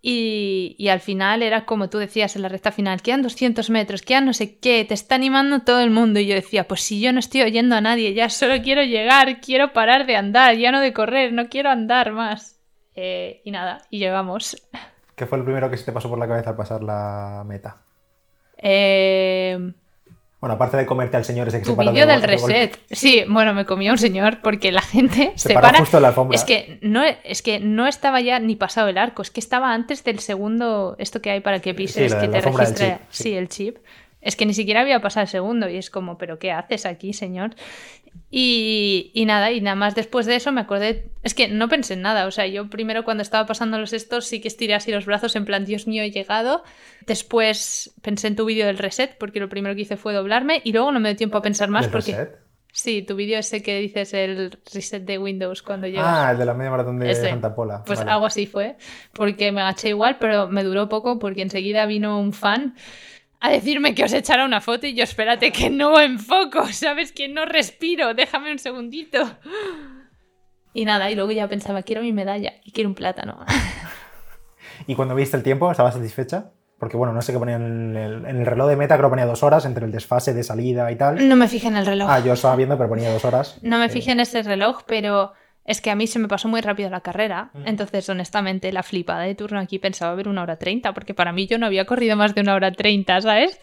[0.00, 4.02] Y, y al final era como tú decías en la recta final, quedan 200 metros,
[4.02, 6.20] quedan no sé qué, te está animando todo el mundo.
[6.20, 9.40] Y yo decía, pues si yo no estoy oyendo a nadie, ya solo quiero llegar,
[9.40, 12.60] quiero parar de andar, ya no de correr, no quiero andar más.
[12.94, 14.56] Eh, y nada, y llegamos.
[15.14, 17.82] ¿Qué fue lo primero que se te pasó por la cabeza al pasar la meta?
[18.58, 19.72] Eh,
[20.40, 22.78] Bueno, aparte de comerte al señor ese que Tu se para vídeo de del reset.
[22.90, 25.78] Sí, bueno, me comía un señor porque la gente Se se, paró para.
[25.78, 26.34] justo en la alfombra.
[26.34, 29.72] Es que no es que no estaba ya ni pasado el arco, es que estaba
[29.72, 32.98] antes del segundo esto que hay para que pises que te registre.
[32.98, 33.22] chip, sí.
[33.24, 33.34] sí.
[33.36, 33.78] el chip.
[34.22, 37.12] Es que ni siquiera había pasado el segundo y es como, pero ¿qué haces aquí,
[37.12, 37.54] señor?
[38.30, 41.94] Y, y nada, y nada más después de eso me acordé, es que no pensé
[41.94, 44.90] en nada, o sea, yo primero cuando estaba pasando los estos sí que estiré así
[44.90, 46.62] los brazos en plan, Dios mío, he llegado.
[47.06, 50.72] Después pensé en tu vídeo del reset porque lo primero que hice fue doblarme y
[50.72, 52.12] luego no me dio tiempo a pensar más ¿Del porque...
[52.12, 52.42] reset?
[52.74, 56.06] Sí, tu vídeo ese que dices el reset de Windows cuando llegas.
[56.06, 57.28] Ah, el de la media maratón de Ese.
[57.28, 57.84] Santa Pola.
[57.84, 58.12] Pues Vale.
[58.12, 58.76] algo así fue,
[59.12, 62.74] porque me agaché igual, pero me duró poco porque enseguida vino un fan
[63.42, 67.12] a decirme que os echara una foto y yo espérate que no enfoco, ¿sabes?
[67.12, 69.18] Que no respiro, déjame un segundito.
[70.72, 73.44] Y nada, y luego ya pensaba, quiero mi medalla y quiero un plátano.
[74.86, 76.52] ¿Y cuando viste el tiempo, estabas satisfecha?
[76.78, 79.12] Porque bueno, no sé qué ponía en el, en el reloj de meta, creo que
[79.12, 81.28] ponía dos horas entre el desfase de salida y tal.
[81.28, 82.08] No me fijé en el reloj.
[82.10, 83.58] Ah, yo estaba viendo, pero ponía dos horas.
[83.62, 85.32] No me Eh, fijé en ese reloj, pero
[85.64, 87.50] es que a mí se me pasó muy rápido la carrera.
[87.54, 87.68] Mm.
[87.68, 91.46] Entonces, honestamente, la flipada de turno aquí pensaba ver una hora treinta, porque para mí
[91.46, 93.60] yo no había corrido más de una hora treinta, ¿sabes?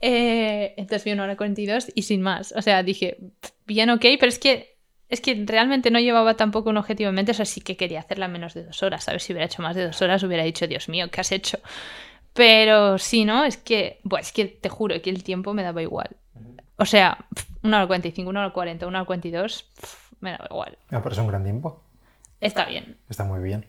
[0.00, 2.52] Eh, entonces vi una hora cuarenta y dos y sin más.
[2.56, 4.72] O sea, dije, "Pff, bien, ok, pero es que.
[5.08, 8.00] Es que realmente no llevaba tampoco un objetivo en mente, o sea, sí que quería
[8.00, 9.22] hacerla en menos de dos horas, ¿sabes?
[9.22, 11.58] Si hubiera hecho más de dos horas hubiera dicho, Dios mío, ¿qué has hecho?
[12.32, 13.44] Pero sí, ¿no?
[13.44, 16.16] Es que, buah, es que te juro que el tiempo me daba igual.
[16.76, 17.26] O sea,
[17.62, 19.70] una hora cuarenta y cinco, una hora cuarenta, una hora cuarenta y dos,
[20.22, 20.78] me daba igual.
[20.90, 21.82] Ah, pero es un gran tiempo.
[22.40, 22.96] Está bien.
[23.10, 23.66] Está muy bien.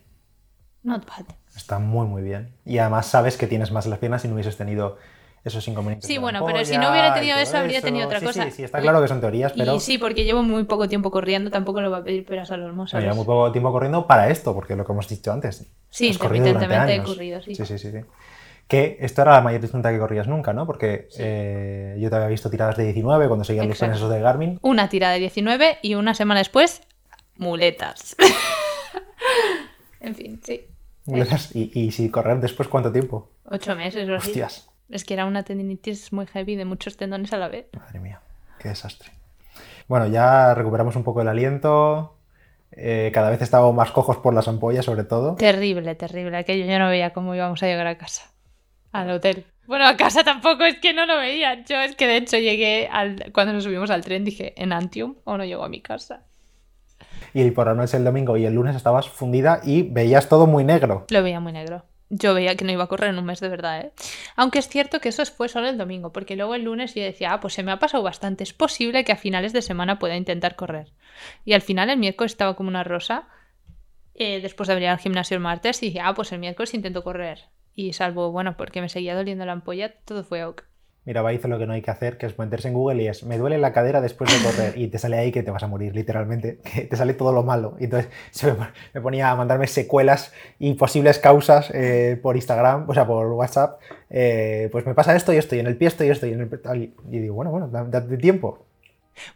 [0.82, 1.26] Not bad.
[1.54, 2.54] Está muy, muy bien.
[2.64, 4.98] Y además sabes que tienes más en las piernas y no hubieses tenido
[5.44, 6.08] esos inconvenientes.
[6.08, 8.44] Sí, bueno, pero si no hubiera tenido eso, habría tenido otra Sí, cosa.
[8.44, 11.10] Sí, sí, está claro que son teorías, pero Y sí, porque llevo muy poco tiempo
[11.10, 13.04] corriendo, tampoco le va a pedir peras al olmo, ¿sabes?
[13.04, 15.66] había muy poco tiempo corriendo para esto, porque lo que hemos dicho antes.
[15.90, 17.08] Sí, has corrido durante intermitentemente he años.
[17.14, 17.54] corrido, sí.
[17.54, 17.98] Sí, sí, sí, sí.
[18.66, 20.66] Que esto era la mayor distancia que corrías nunca, ¿no?
[20.66, 24.58] Porque eh, yo te había visto tiradas de 19 cuando seguías los esos de Garmin.
[24.62, 26.80] Una tira de 19 y una semana después,
[27.36, 28.16] muletas.
[30.00, 30.66] en fin, sí.
[31.52, 33.30] Y, y si correr después, ¿cuánto tiempo?
[33.44, 34.30] Ocho meses o así.
[34.30, 34.70] Hostias.
[34.88, 37.66] Es que era una tendinitis muy heavy de muchos tendones a la vez.
[37.76, 38.20] Madre mía,
[38.58, 39.10] qué desastre.
[39.88, 42.16] Bueno, ya recuperamos un poco el aliento.
[42.72, 45.34] eh, cada vez estábamos más cojos por las ampollas, sobre todo.
[45.36, 46.36] Terrible, terrible.
[46.38, 48.30] Aquello yo no veía cómo íbamos a llegar a casa.
[48.94, 49.44] Al hotel.
[49.66, 51.64] Bueno, a casa tampoco, es que no lo veía.
[51.64, 53.32] Yo es que de hecho llegué al...
[53.32, 56.22] cuando nos subimos al tren dije, ¿en Antium o no llego a mi casa?
[57.32, 60.62] Y por la noche el domingo y el lunes estabas fundida y veías todo muy
[60.62, 61.06] negro.
[61.10, 61.84] Lo veía muy negro.
[62.08, 63.92] Yo veía que no iba a correr en un mes de verdad, ¿eh?
[64.36, 67.32] Aunque es cierto que eso fue solo el domingo, porque luego el lunes yo decía,
[67.32, 70.14] ah, pues se me ha pasado bastante, es posible que a finales de semana pueda
[70.14, 70.92] intentar correr.
[71.44, 73.26] Y al final el miércoles estaba como una rosa,
[74.14, 77.02] eh, después de abrir al gimnasio el martes, y dije, ah, pues el miércoles intento
[77.02, 77.48] correr.
[77.74, 80.62] Y salvo, bueno, porque me seguía doliendo la ampolla, todo fue ok.
[81.06, 83.08] Mira, va hizo lo que no hay que hacer, que es meterse en Google y
[83.08, 84.78] es, me duele la cadera después de correr.
[84.78, 86.60] Y te sale ahí que te vas a morir, literalmente.
[86.74, 87.76] Que te sale todo lo malo.
[87.78, 92.88] Y entonces se me, me ponía a mandarme secuelas y posibles causas eh, por Instagram,
[92.88, 93.80] o sea, por WhatsApp.
[94.08, 96.32] eh, pues me pasa esto y esto, y en el pie esto y esto, y
[96.32, 96.92] en el.
[97.10, 98.64] Y digo, bueno, bueno, da- date tiempo.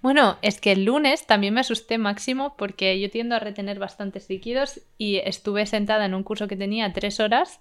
[0.02, 4.28] Bueno, es que el lunes también me asusté máximo porque yo tiendo a retener bastantes
[4.28, 7.60] líquidos y estuve sentada en un curso que tenía tres horas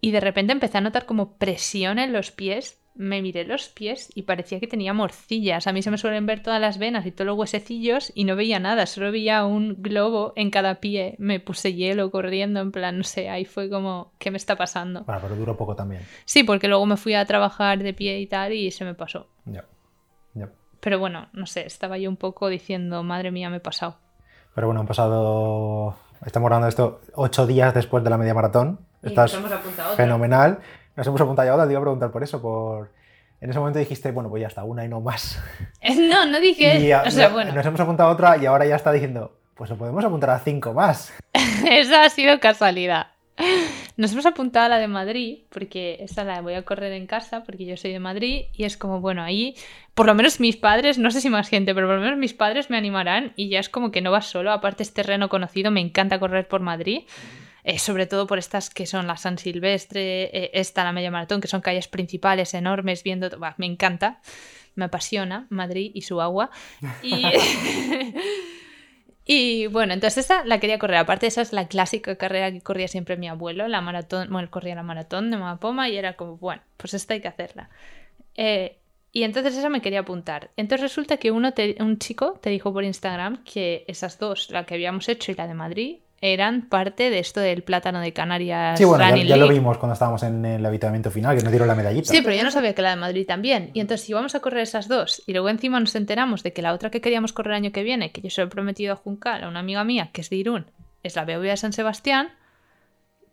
[0.00, 4.10] y de repente empecé a notar como presión en los pies me miré los pies
[4.14, 5.66] y parecía que tenía morcillas.
[5.66, 8.36] A mí se me suelen ver todas las venas y todos los huesecillos y no
[8.36, 11.16] veía nada, solo veía un globo en cada pie.
[11.18, 15.04] Me puse hielo corriendo, en plan, no sé, ahí fue como, ¿qué me está pasando?
[15.04, 16.02] Bueno, pero duró poco también.
[16.24, 19.28] Sí, porque luego me fui a trabajar de pie y tal y se me pasó.
[19.46, 19.64] Ya.
[20.34, 20.50] ya.
[20.80, 23.96] Pero bueno, no sé, estaba yo un poco diciendo, madre mía, me he pasado.
[24.54, 25.96] Pero bueno, han pasado.
[26.26, 28.89] Estamos grabando esto ocho días después de la media maratón.
[29.02, 29.36] Estás
[29.96, 30.58] fenomenal.
[30.96, 32.90] Nos hemos apuntado ya ahora, te iba a preguntar por eso, por...
[33.40, 35.42] En ese momento dijiste, bueno, pues ya está, una y no más.
[35.98, 36.94] No, no dije...
[36.94, 37.54] o sea, bueno.
[37.54, 40.38] Nos hemos apuntado a otra y ahora ya está diciendo, pues lo podemos apuntar a
[40.40, 41.12] cinco más.
[41.70, 43.08] Esa ha sido casualidad.
[43.96, 47.42] Nos hemos apuntado a la de Madrid, porque esa la voy a correr en casa,
[47.44, 49.54] porque yo soy de Madrid, y es como, bueno, ahí,
[49.94, 52.34] por lo menos mis padres, no sé si más gente, pero por lo menos mis
[52.34, 55.70] padres me animarán, y ya es como que no vas solo, aparte es terreno conocido,
[55.70, 57.02] me encanta correr por Madrid.
[57.64, 61.40] Eh, sobre todo por estas que son la San Silvestre, eh, esta, la Media Maratón,
[61.40, 64.20] que son calles principales enormes, viendo, me encanta,
[64.74, 66.50] me apasiona Madrid y su agua.
[67.02, 67.24] Y,
[69.24, 72.88] y bueno, entonces esa la quería correr, aparte esa es la clásica carrera que corría
[72.88, 76.36] siempre mi abuelo, la maratón, bueno, él corría la maratón de Mapoma y era como,
[76.38, 77.70] bueno, pues esta hay que hacerla.
[78.34, 78.76] Eh,
[79.12, 80.50] y entonces esa me quería apuntar.
[80.56, 84.74] Entonces resulta que uno un chico te dijo por Instagram que esas dos, la que
[84.74, 88.78] habíamos hecho y la de Madrid, eran parte de esto del plátano de Canarias.
[88.78, 91.74] Sí, bueno, ya, lo vimos cuando estábamos en el habitamiento final, que nos dieron la
[91.74, 92.12] medallita.
[92.12, 93.70] Sí, pero yo no sabía que la de Madrid también.
[93.72, 96.60] Y entonces, si vamos a correr esas dos, y luego encima nos enteramos de que
[96.60, 98.92] la otra que queríamos correr el año que viene, que yo se lo he prometido
[98.92, 100.66] a Juncal, a una amiga mía, que es de Irún,
[101.02, 102.28] es la BOV de San Sebastián,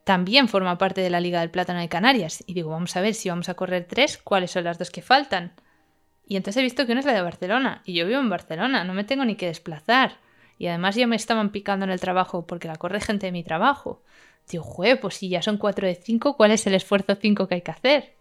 [0.06, 2.42] también forma parte de la Liga del Plátano de Canarias.
[2.48, 5.02] Y digo, vamos a ver si vamos a correr tres, cuáles son las dos que
[5.02, 5.52] faltan.
[6.26, 8.86] Y entonces he visto que una es la de Barcelona, y yo vivo en Barcelona,
[8.86, 10.20] no me tengo ni que desplazar.
[10.58, 13.44] Y además ya me estaban picando en el trabajo porque la corre gente de mi
[13.44, 14.02] trabajo.
[14.50, 17.56] Digo, jue, pues si ya son 4 de 5, ¿cuál es el esfuerzo 5 que
[17.56, 18.16] hay que hacer?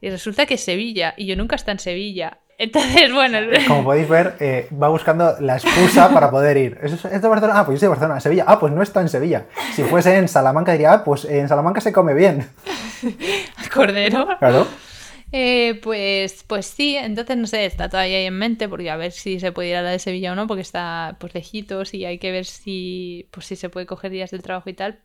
[0.00, 2.38] Y resulta que es Sevilla, y yo nunca está en Sevilla.
[2.58, 3.38] Entonces, bueno.
[3.68, 6.78] Como podéis ver, eh, va buscando la excusa para poder ir.
[6.82, 7.60] ¿Es, de Barcelona?
[7.60, 8.20] Ah, pues yo soy de Barcelona.
[8.20, 8.44] ¿Sevilla?
[8.48, 9.46] Ah, pues no está en Sevilla.
[9.74, 12.48] Si fuese en Salamanca, diría, ah, pues en Salamanca se come bien.
[13.72, 14.26] Cordero.
[14.40, 14.66] Claro.
[15.32, 19.12] Eh, pues, pues sí, entonces no sé, está todavía ahí en mente, porque a ver
[19.12, 22.04] si se puede ir a la de Sevilla o no, porque está pues lejitos y
[22.04, 25.00] hay que ver si, pues, si se puede coger días del trabajo y tal.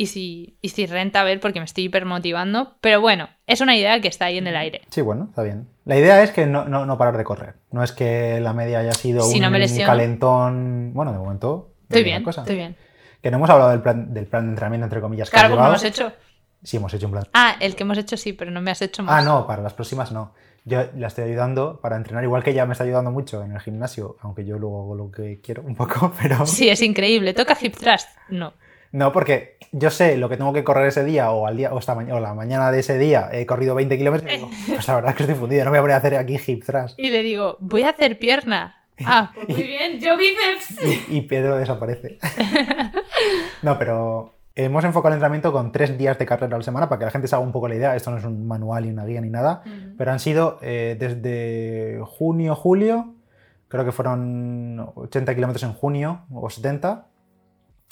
[0.00, 2.76] Y si, y si renta a ver, porque me estoy hipermotivando.
[2.80, 4.82] Pero bueno, es una idea que está ahí en el aire.
[4.90, 5.68] Sí, bueno, está bien.
[5.86, 7.54] La idea es que no, no, parar de correr.
[7.72, 9.40] No es que la media haya sido un,
[9.84, 10.92] calentón.
[10.94, 11.74] Bueno, de momento.
[11.88, 12.76] Estoy bien, estoy bien.
[13.20, 15.30] Que no hemos hablado del plan, del plan de entrenamiento, entre comillas.
[15.30, 16.12] Claro, como hemos hecho.
[16.62, 17.24] Sí, hemos hecho un plan.
[17.34, 19.22] Ah, el que hemos hecho sí, pero no me has hecho más.
[19.22, 20.34] Ah, no, para las próximas no.
[20.64, 23.60] Yo la estoy ayudando para entrenar, igual que ella me está ayudando mucho en el
[23.60, 26.44] gimnasio, aunque yo luego hago lo que quiero un poco, pero...
[26.46, 27.32] Sí, es increíble.
[27.32, 28.08] ¿Toca hip thrust?
[28.28, 28.52] No.
[28.90, 31.78] No, porque yo sé lo que tengo que correr ese día o al día o,
[31.78, 34.94] esta o la mañana de ese día he corrido 20 kilómetros y digo, pues la
[34.94, 36.98] verdad es que estoy fundido, no me voy a poner a hacer aquí hip thrust.
[36.98, 38.86] Y le digo, voy a hacer pierna.
[39.04, 41.08] Ah, muy bien, yo bíceps.
[41.08, 42.18] y Pedro desaparece.
[43.62, 46.98] no, pero hemos enfocado el entrenamiento con tres días de carrera a la semana para
[46.98, 47.94] que la gente se haga un poco la idea.
[47.94, 49.62] Esto no es un manual y una guía ni nada,
[49.96, 53.14] pero han sido eh, desde junio, julio,
[53.68, 57.06] creo que fueron 80 kilómetros en junio o 70,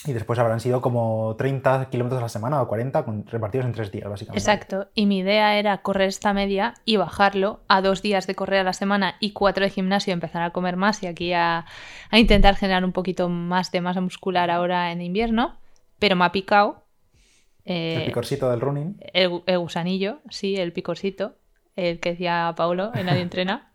[0.04, 3.90] y después habrán sido como 30 kilómetros a la semana o 40 repartidos en tres
[3.90, 4.38] días, básicamente.
[4.38, 4.88] Exacto.
[4.94, 8.64] Y mi idea era correr esta media y bajarlo a dos días de correr a
[8.64, 11.64] la semana y cuatro de gimnasio, empezar a comer más y aquí a,
[12.10, 15.54] a intentar generar un poquito más de masa muscular ahora en invierno
[15.98, 16.86] pero me ha picado.
[17.64, 18.96] el eh, picorcito del running.
[19.12, 21.36] El, gusanillo, sí, el picorcito,
[21.74, 23.72] el que decía Paulo en Nadie Entrena,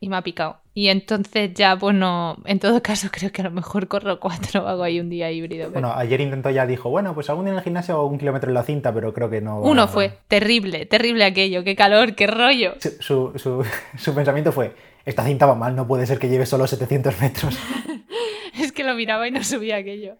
[0.00, 0.60] y me ha picado.
[0.74, 4.68] Y entonces ya, pues no, en todo caso creo que a lo mejor corro cuatro,
[4.68, 5.70] hago ahí un día híbrido.
[5.70, 8.50] Bueno, ayer intentó ya, dijo, bueno, pues algún día en el gimnasio hago un kilómetro
[8.50, 9.60] en la cinta, pero creo que no...
[9.60, 12.74] Uno fue, terrible, terrible aquello, qué calor, qué rollo.
[12.78, 13.64] Su, su,
[13.96, 17.58] su pensamiento fue, esta cinta va mal, no puede ser que lleve solo 700 metros.
[18.58, 20.16] es que lo miraba y no subía aquello.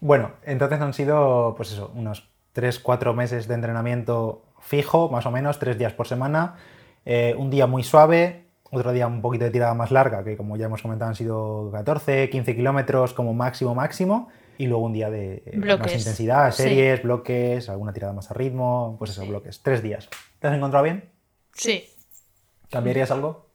[0.00, 5.58] Bueno, entonces han sido, pues eso, unos 3-4 meses de entrenamiento fijo, más o menos,
[5.58, 6.56] 3 días por semana.
[7.04, 10.56] Eh, un día muy suave, otro día un poquito de tirada más larga, que como
[10.56, 14.28] ya hemos comentado han sido 14, 15 kilómetros como máximo máximo.
[14.58, 18.96] Y luego un día de eh, más intensidad, series, bloques, alguna tirada más a ritmo,
[18.98, 19.62] pues eso, bloques.
[19.62, 20.08] Tres días.
[20.40, 21.08] ¿Te has encontrado bien?
[21.54, 21.84] Sí.
[22.68, 23.47] ¿Cambiarías algo?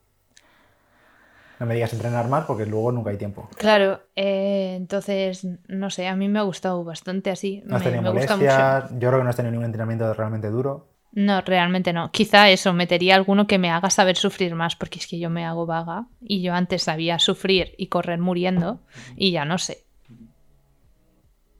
[1.63, 3.47] No me digas entrenar más porque luego nunca hay tiempo.
[3.55, 7.63] Claro, eh, entonces, no sé, a mí me ha gustado bastante así.
[7.65, 8.89] ¿No has tenido molestias?
[8.91, 10.89] Yo creo que no has tenido ningún entrenamiento realmente duro.
[11.13, 12.11] No, realmente no.
[12.11, 15.45] Quizá eso, metería alguno que me haga saber sufrir más, porque es que yo me
[15.45, 18.81] hago vaga y yo antes sabía sufrir y correr muriendo
[19.15, 19.85] y ya no sé.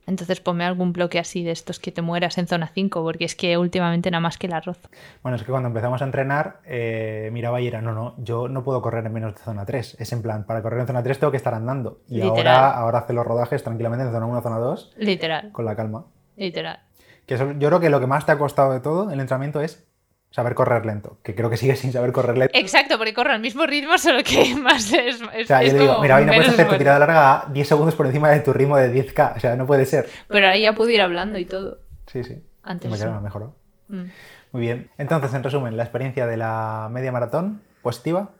[0.06, 3.36] Entonces ponme algún bloque así de estos que te mueras en zona 5, porque es
[3.36, 4.80] que últimamente nada más que el arroz.
[5.22, 8.64] Bueno, es que cuando empezamos a entrenar, eh, miraba y era, no, no, yo no
[8.64, 9.97] puedo correr en menos de zona 3.
[9.99, 12.01] Es en plan, para correr en zona 3 tengo que estar andando.
[12.08, 14.93] Y ahora, ahora hace los rodajes tranquilamente en zona 1, zona 2.
[14.97, 15.51] Literal.
[15.51, 16.06] Con la calma.
[16.36, 16.80] Literal.
[17.26, 19.88] Que yo creo que lo que más te ha costado de todo el entrenamiento es
[20.34, 22.58] saber correr lento, que creo que sigue sin saber correr lento.
[22.58, 25.22] Exacto, porque corre al mismo ritmo, solo que más es.
[25.22, 28.08] o sea, yo digo, mira, hoy no puedes hacer tu tirada larga 10 segundos por
[28.08, 30.10] encima de tu ritmo de 10K, o sea, no puede ser.
[30.28, 31.78] Pero ahí ya pude ir hablando y todo.
[32.08, 32.42] Sí, sí.
[32.64, 32.90] Antes.
[32.90, 33.56] Me mejoró.
[33.90, 34.06] Mm.
[34.54, 34.90] Muy bien.
[34.98, 38.32] Entonces, en resumen, la experiencia de la media maratón, positiva.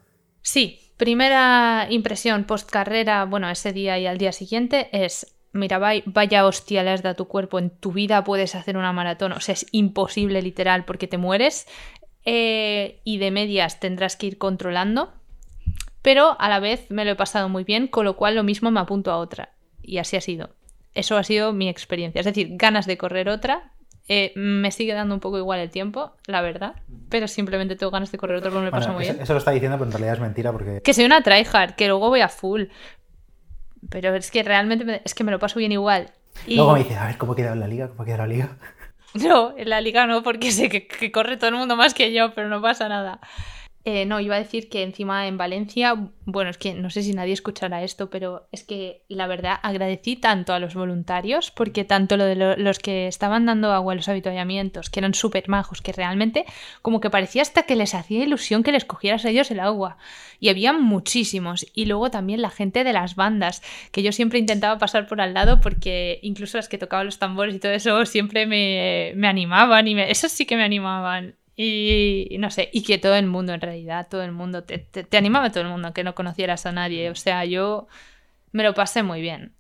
[0.42, 6.46] Sí, primera impresión post carrera, bueno, ese día y al día siguiente es mira, vaya
[6.46, 9.40] hostia le has dado a tu cuerpo, en tu vida puedes hacer una maratón, o
[9.40, 11.68] sea, es imposible literal porque te mueres
[12.26, 15.14] eh, y de medias tendrás que ir controlando,
[16.02, 18.72] pero a la vez me lo he pasado muy bien, con lo cual lo mismo
[18.72, 20.50] me apunto a otra y así ha sido.
[20.94, 23.72] Eso ha sido mi experiencia, es decir, ganas de correr otra.
[24.10, 26.74] Eh, me sigue dando un poco igual el tiempo, la verdad,
[27.10, 29.18] pero simplemente tengo ganas de correr otra porque me pasa muy bien.
[29.22, 30.82] Eso lo está diciendo, pero en realidad es mentira porque...
[30.84, 32.64] Que soy una tryhard, que luego voy a full,
[33.90, 36.12] pero es que realmente me, es que me lo paso bien igual.
[36.48, 36.56] Y...
[36.56, 37.90] Luego me dice, a ver, ¿cómo ha quedado en la liga?
[37.90, 38.50] ¿Cómo ha quedado la liga?
[39.16, 42.12] No, en la liga no, porque sé que, que, corre todo el mundo más que
[42.12, 43.20] yo, pero no pasa nada.
[43.86, 47.12] Eh, no, iba a decir que encima en Valencia, bueno, es que no sé si
[47.12, 52.16] nadie escuchará esto, pero es que la verdad agradecí tanto a los voluntarios, porque tanto
[52.16, 55.92] lo de los que estaban dando agua a los habituallamientos, que eran súper majos, que
[55.92, 56.46] realmente
[56.82, 59.98] como que parecía hasta que les hacía ilusión que les cogieras a ellos el agua.
[60.40, 61.66] Y había muchísimos.
[61.74, 63.62] Y luego también la gente de las bandas,
[63.92, 67.54] que yo siempre intentaba pasar por al lado, porque incluso las que tocaban los tambores
[67.56, 71.36] y todo eso siempre me, me animaban y me, eso sí que me animaban.
[71.56, 75.18] Y no sé, y que todo el mundo en realidad, todo el mundo, te, te,
[75.18, 77.10] animaba todo el mundo, que no conocieras a nadie.
[77.12, 77.88] O sea, yo
[78.52, 79.54] me lo pasé muy bien.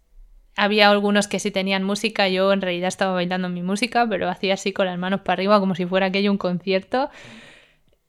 [0.55, 4.55] Había algunos que sí tenían música, yo en realidad estaba bailando mi música, pero hacía
[4.55, 7.09] así con las manos para arriba como si fuera aquello un concierto.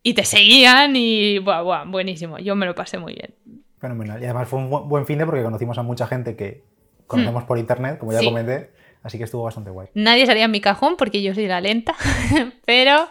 [0.02, 2.38] Y te seguían y buah, buah, buenísimo.
[2.38, 3.34] Yo me lo pasé muy bien.
[3.80, 4.20] Fenomenal.
[4.20, 6.64] Y además fue un buen fin de porque conocimos a mucha gente que
[7.06, 7.46] conocemos hmm.
[7.46, 8.70] por internet, como ya comenté.
[9.02, 9.88] Así que estuvo bastante guay.
[9.94, 11.94] Nadie salía en mi cajón porque yo soy la lenta,
[12.64, 13.06] pero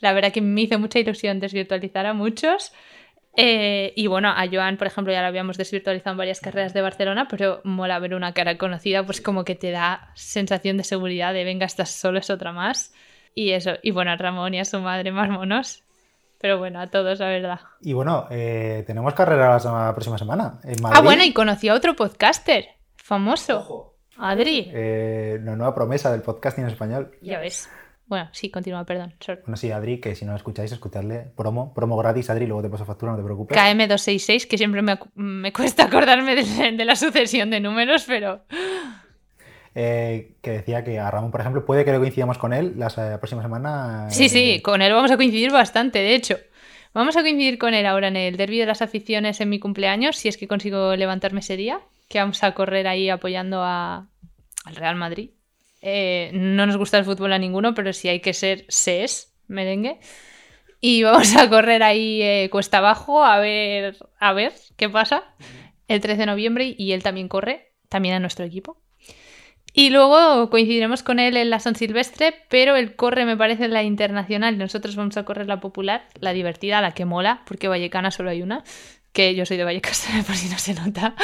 [0.00, 2.72] la verdad que me hizo mucha ilusión desvirtualizar a muchos.
[3.36, 6.82] Eh, y bueno, a Joan, por ejemplo, ya lo habíamos desvirtualizado en varias carreras de
[6.82, 11.34] Barcelona, pero mola ver una cara conocida, pues como que te da sensación de seguridad
[11.34, 12.94] de venga, estás solo, es otra más.
[13.34, 15.82] Y eso, y bueno, a Ramón y a su madre más monos.
[16.40, 17.60] Pero bueno, a todos, la verdad.
[17.80, 20.60] Y bueno, eh, tenemos carrera la próxima semana.
[20.62, 23.94] En Ah, bueno, y conocí a otro podcaster famoso.
[24.18, 24.70] Adri.
[24.72, 27.12] Eh, la nueva promesa del podcasting en español.
[27.20, 27.68] Ya ves.
[28.06, 29.14] Bueno, sí, continúa, perdón.
[29.26, 31.32] Bueno, sí, Adri, que si no lo escucháis, escuchadle.
[31.36, 33.56] Promo, promo gratis, Adri, luego te paso factura, no te preocupes.
[33.56, 38.42] KM266, que siempre me, cuesta acordarme de, la sucesión de números, pero...
[39.76, 43.18] Eh, que decía que a Ramón, por ejemplo, puede que lo coincidamos con él la
[43.18, 44.08] próxima semana.
[44.08, 46.38] Sí, sí, eh, con él vamos a coincidir bastante, de hecho.
[46.92, 50.16] Vamos a coincidir con él ahora en el Derby de las Aficiones en mi cumpleaños,
[50.16, 54.06] si es que consigo levantarme ese día, que vamos a correr ahí apoyando a,
[54.64, 55.30] al Real Madrid.
[55.86, 59.98] Eh, no nos gusta el fútbol a ninguno, pero si hay que ser, SES, merengue.
[60.80, 65.24] Y vamos a correr ahí eh, cuesta abajo a ver, a ver qué pasa
[65.86, 68.80] el 13 de noviembre y él también corre, también a nuestro equipo.
[69.74, 73.82] Y luego coincidiremos con él en la San Silvestre, pero él corre, me parece, la
[73.82, 74.56] internacional.
[74.56, 78.40] Nosotros vamos a correr la popular, la divertida, la que mola, porque Vallecana solo hay
[78.40, 78.62] una,
[79.12, 81.14] que yo soy de Vallecas, por si no se nota.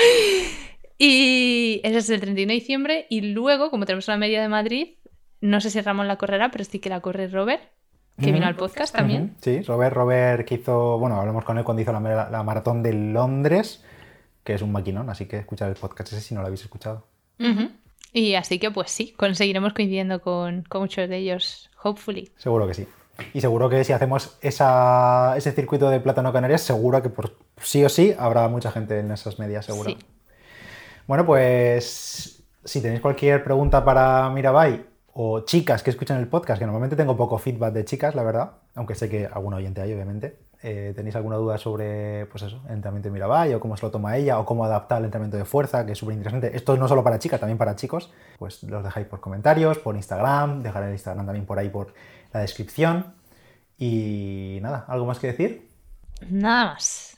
[1.02, 3.06] Y ese es el 31 de diciembre.
[3.08, 4.96] Y luego, como tenemos una media de Madrid,
[5.40, 7.62] no sé si Ramón la correrá, pero sí que la corre Robert,
[8.22, 9.34] que vino al podcast también.
[9.40, 13.82] Sí, Robert, Robert que hizo, bueno, hablamos con él cuando hizo la, maratón de Londres,
[14.44, 17.06] que es un maquinón, así que escuchar el podcast ese si no lo habéis escuchado.
[18.12, 22.30] Y así que pues sí, conseguiremos coincidiendo con, muchos de ellos, hopefully.
[22.36, 22.86] Seguro que sí.
[23.32, 27.88] Y seguro que si hacemos ese circuito de Plátano Canarias, seguro que por sí o
[27.88, 29.88] sí habrá mucha gente en esas medias, seguro.
[29.88, 29.96] Sí.
[31.10, 36.66] Bueno, pues si tenéis cualquier pregunta para Mirabai o chicas que escuchan el podcast, que
[36.66, 40.38] normalmente tengo poco feedback de chicas, la verdad, aunque sé que algún oyente hay, obviamente.
[40.62, 43.90] Eh, ¿Tenéis alguna duda sobre pues eso, el entrenamiento de Mirabai o cómo se lo
[43.90, 46.56] toma ella o cómo adaptar el entrenamiento de fuerza, que es súper interesante?
[46.56, 48.12] Esto no solo para chicas, también para chicos.
[48.38, 51.92] Pues los dejáis por comentarios, por Instagram, dejaré el Instagram también por ahí por
[52.32, 53.14] la descripción.
[53.76, 55.68] Y nada, ¿algo más que decir?
[56.28, 57.16] Nada más.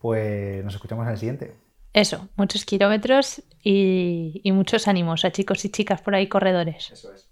[0.00, 5.70] Pues nos escuchamos en el siguiente eso, muchos kilómetros y, muchos ánimos a chicos y
[5.70, 6.90] chicas por ahí corredores.
[6.90, 7.28] Eso es.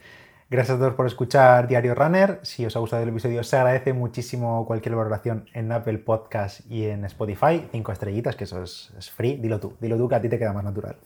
[0.48, 2.38] Gracias a todos por escuchar Diario Runner.
[2.42, 6.84] Si os ha gustado el episodio, se agradece muchísimo cualquier valoración en Apple Podcast y
[6.84, 7.66] en Spotify.
[7.72, 9.36] Cinco estrellitas, que eso es, es free.
[9.36, 10.96] Dilo tú, dilo tú que a ti te queda más natural.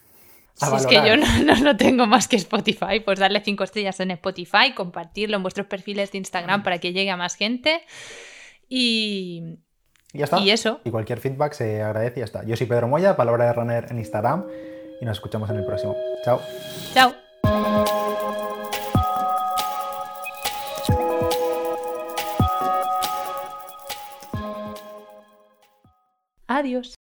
[0.55, 4.11] Si es que yo no, no, tengo más que Spotify, pues darle cinco estrellas en
[4.11, 7.80] Spotify, compartirlo en vuestros perfiles de Instagram para que llegue a más gente.
[8.68, 9.59] Y,
[10.13, 10.39] y ya está.
[10.41, 10.81] Y eso.
[10.85, 12.45] Y cualquier feedback se agradece y ya está.
[12.45, 14.47] Yo soy Pedro Moya, palabra de runner en Instagram.
[15.01, 15.97] Y nos escuchamos en el próximo.
[16.25, 16.41] Chao.
[16.93, 17.15] Chao.
[26.47, 26.99] Adiós.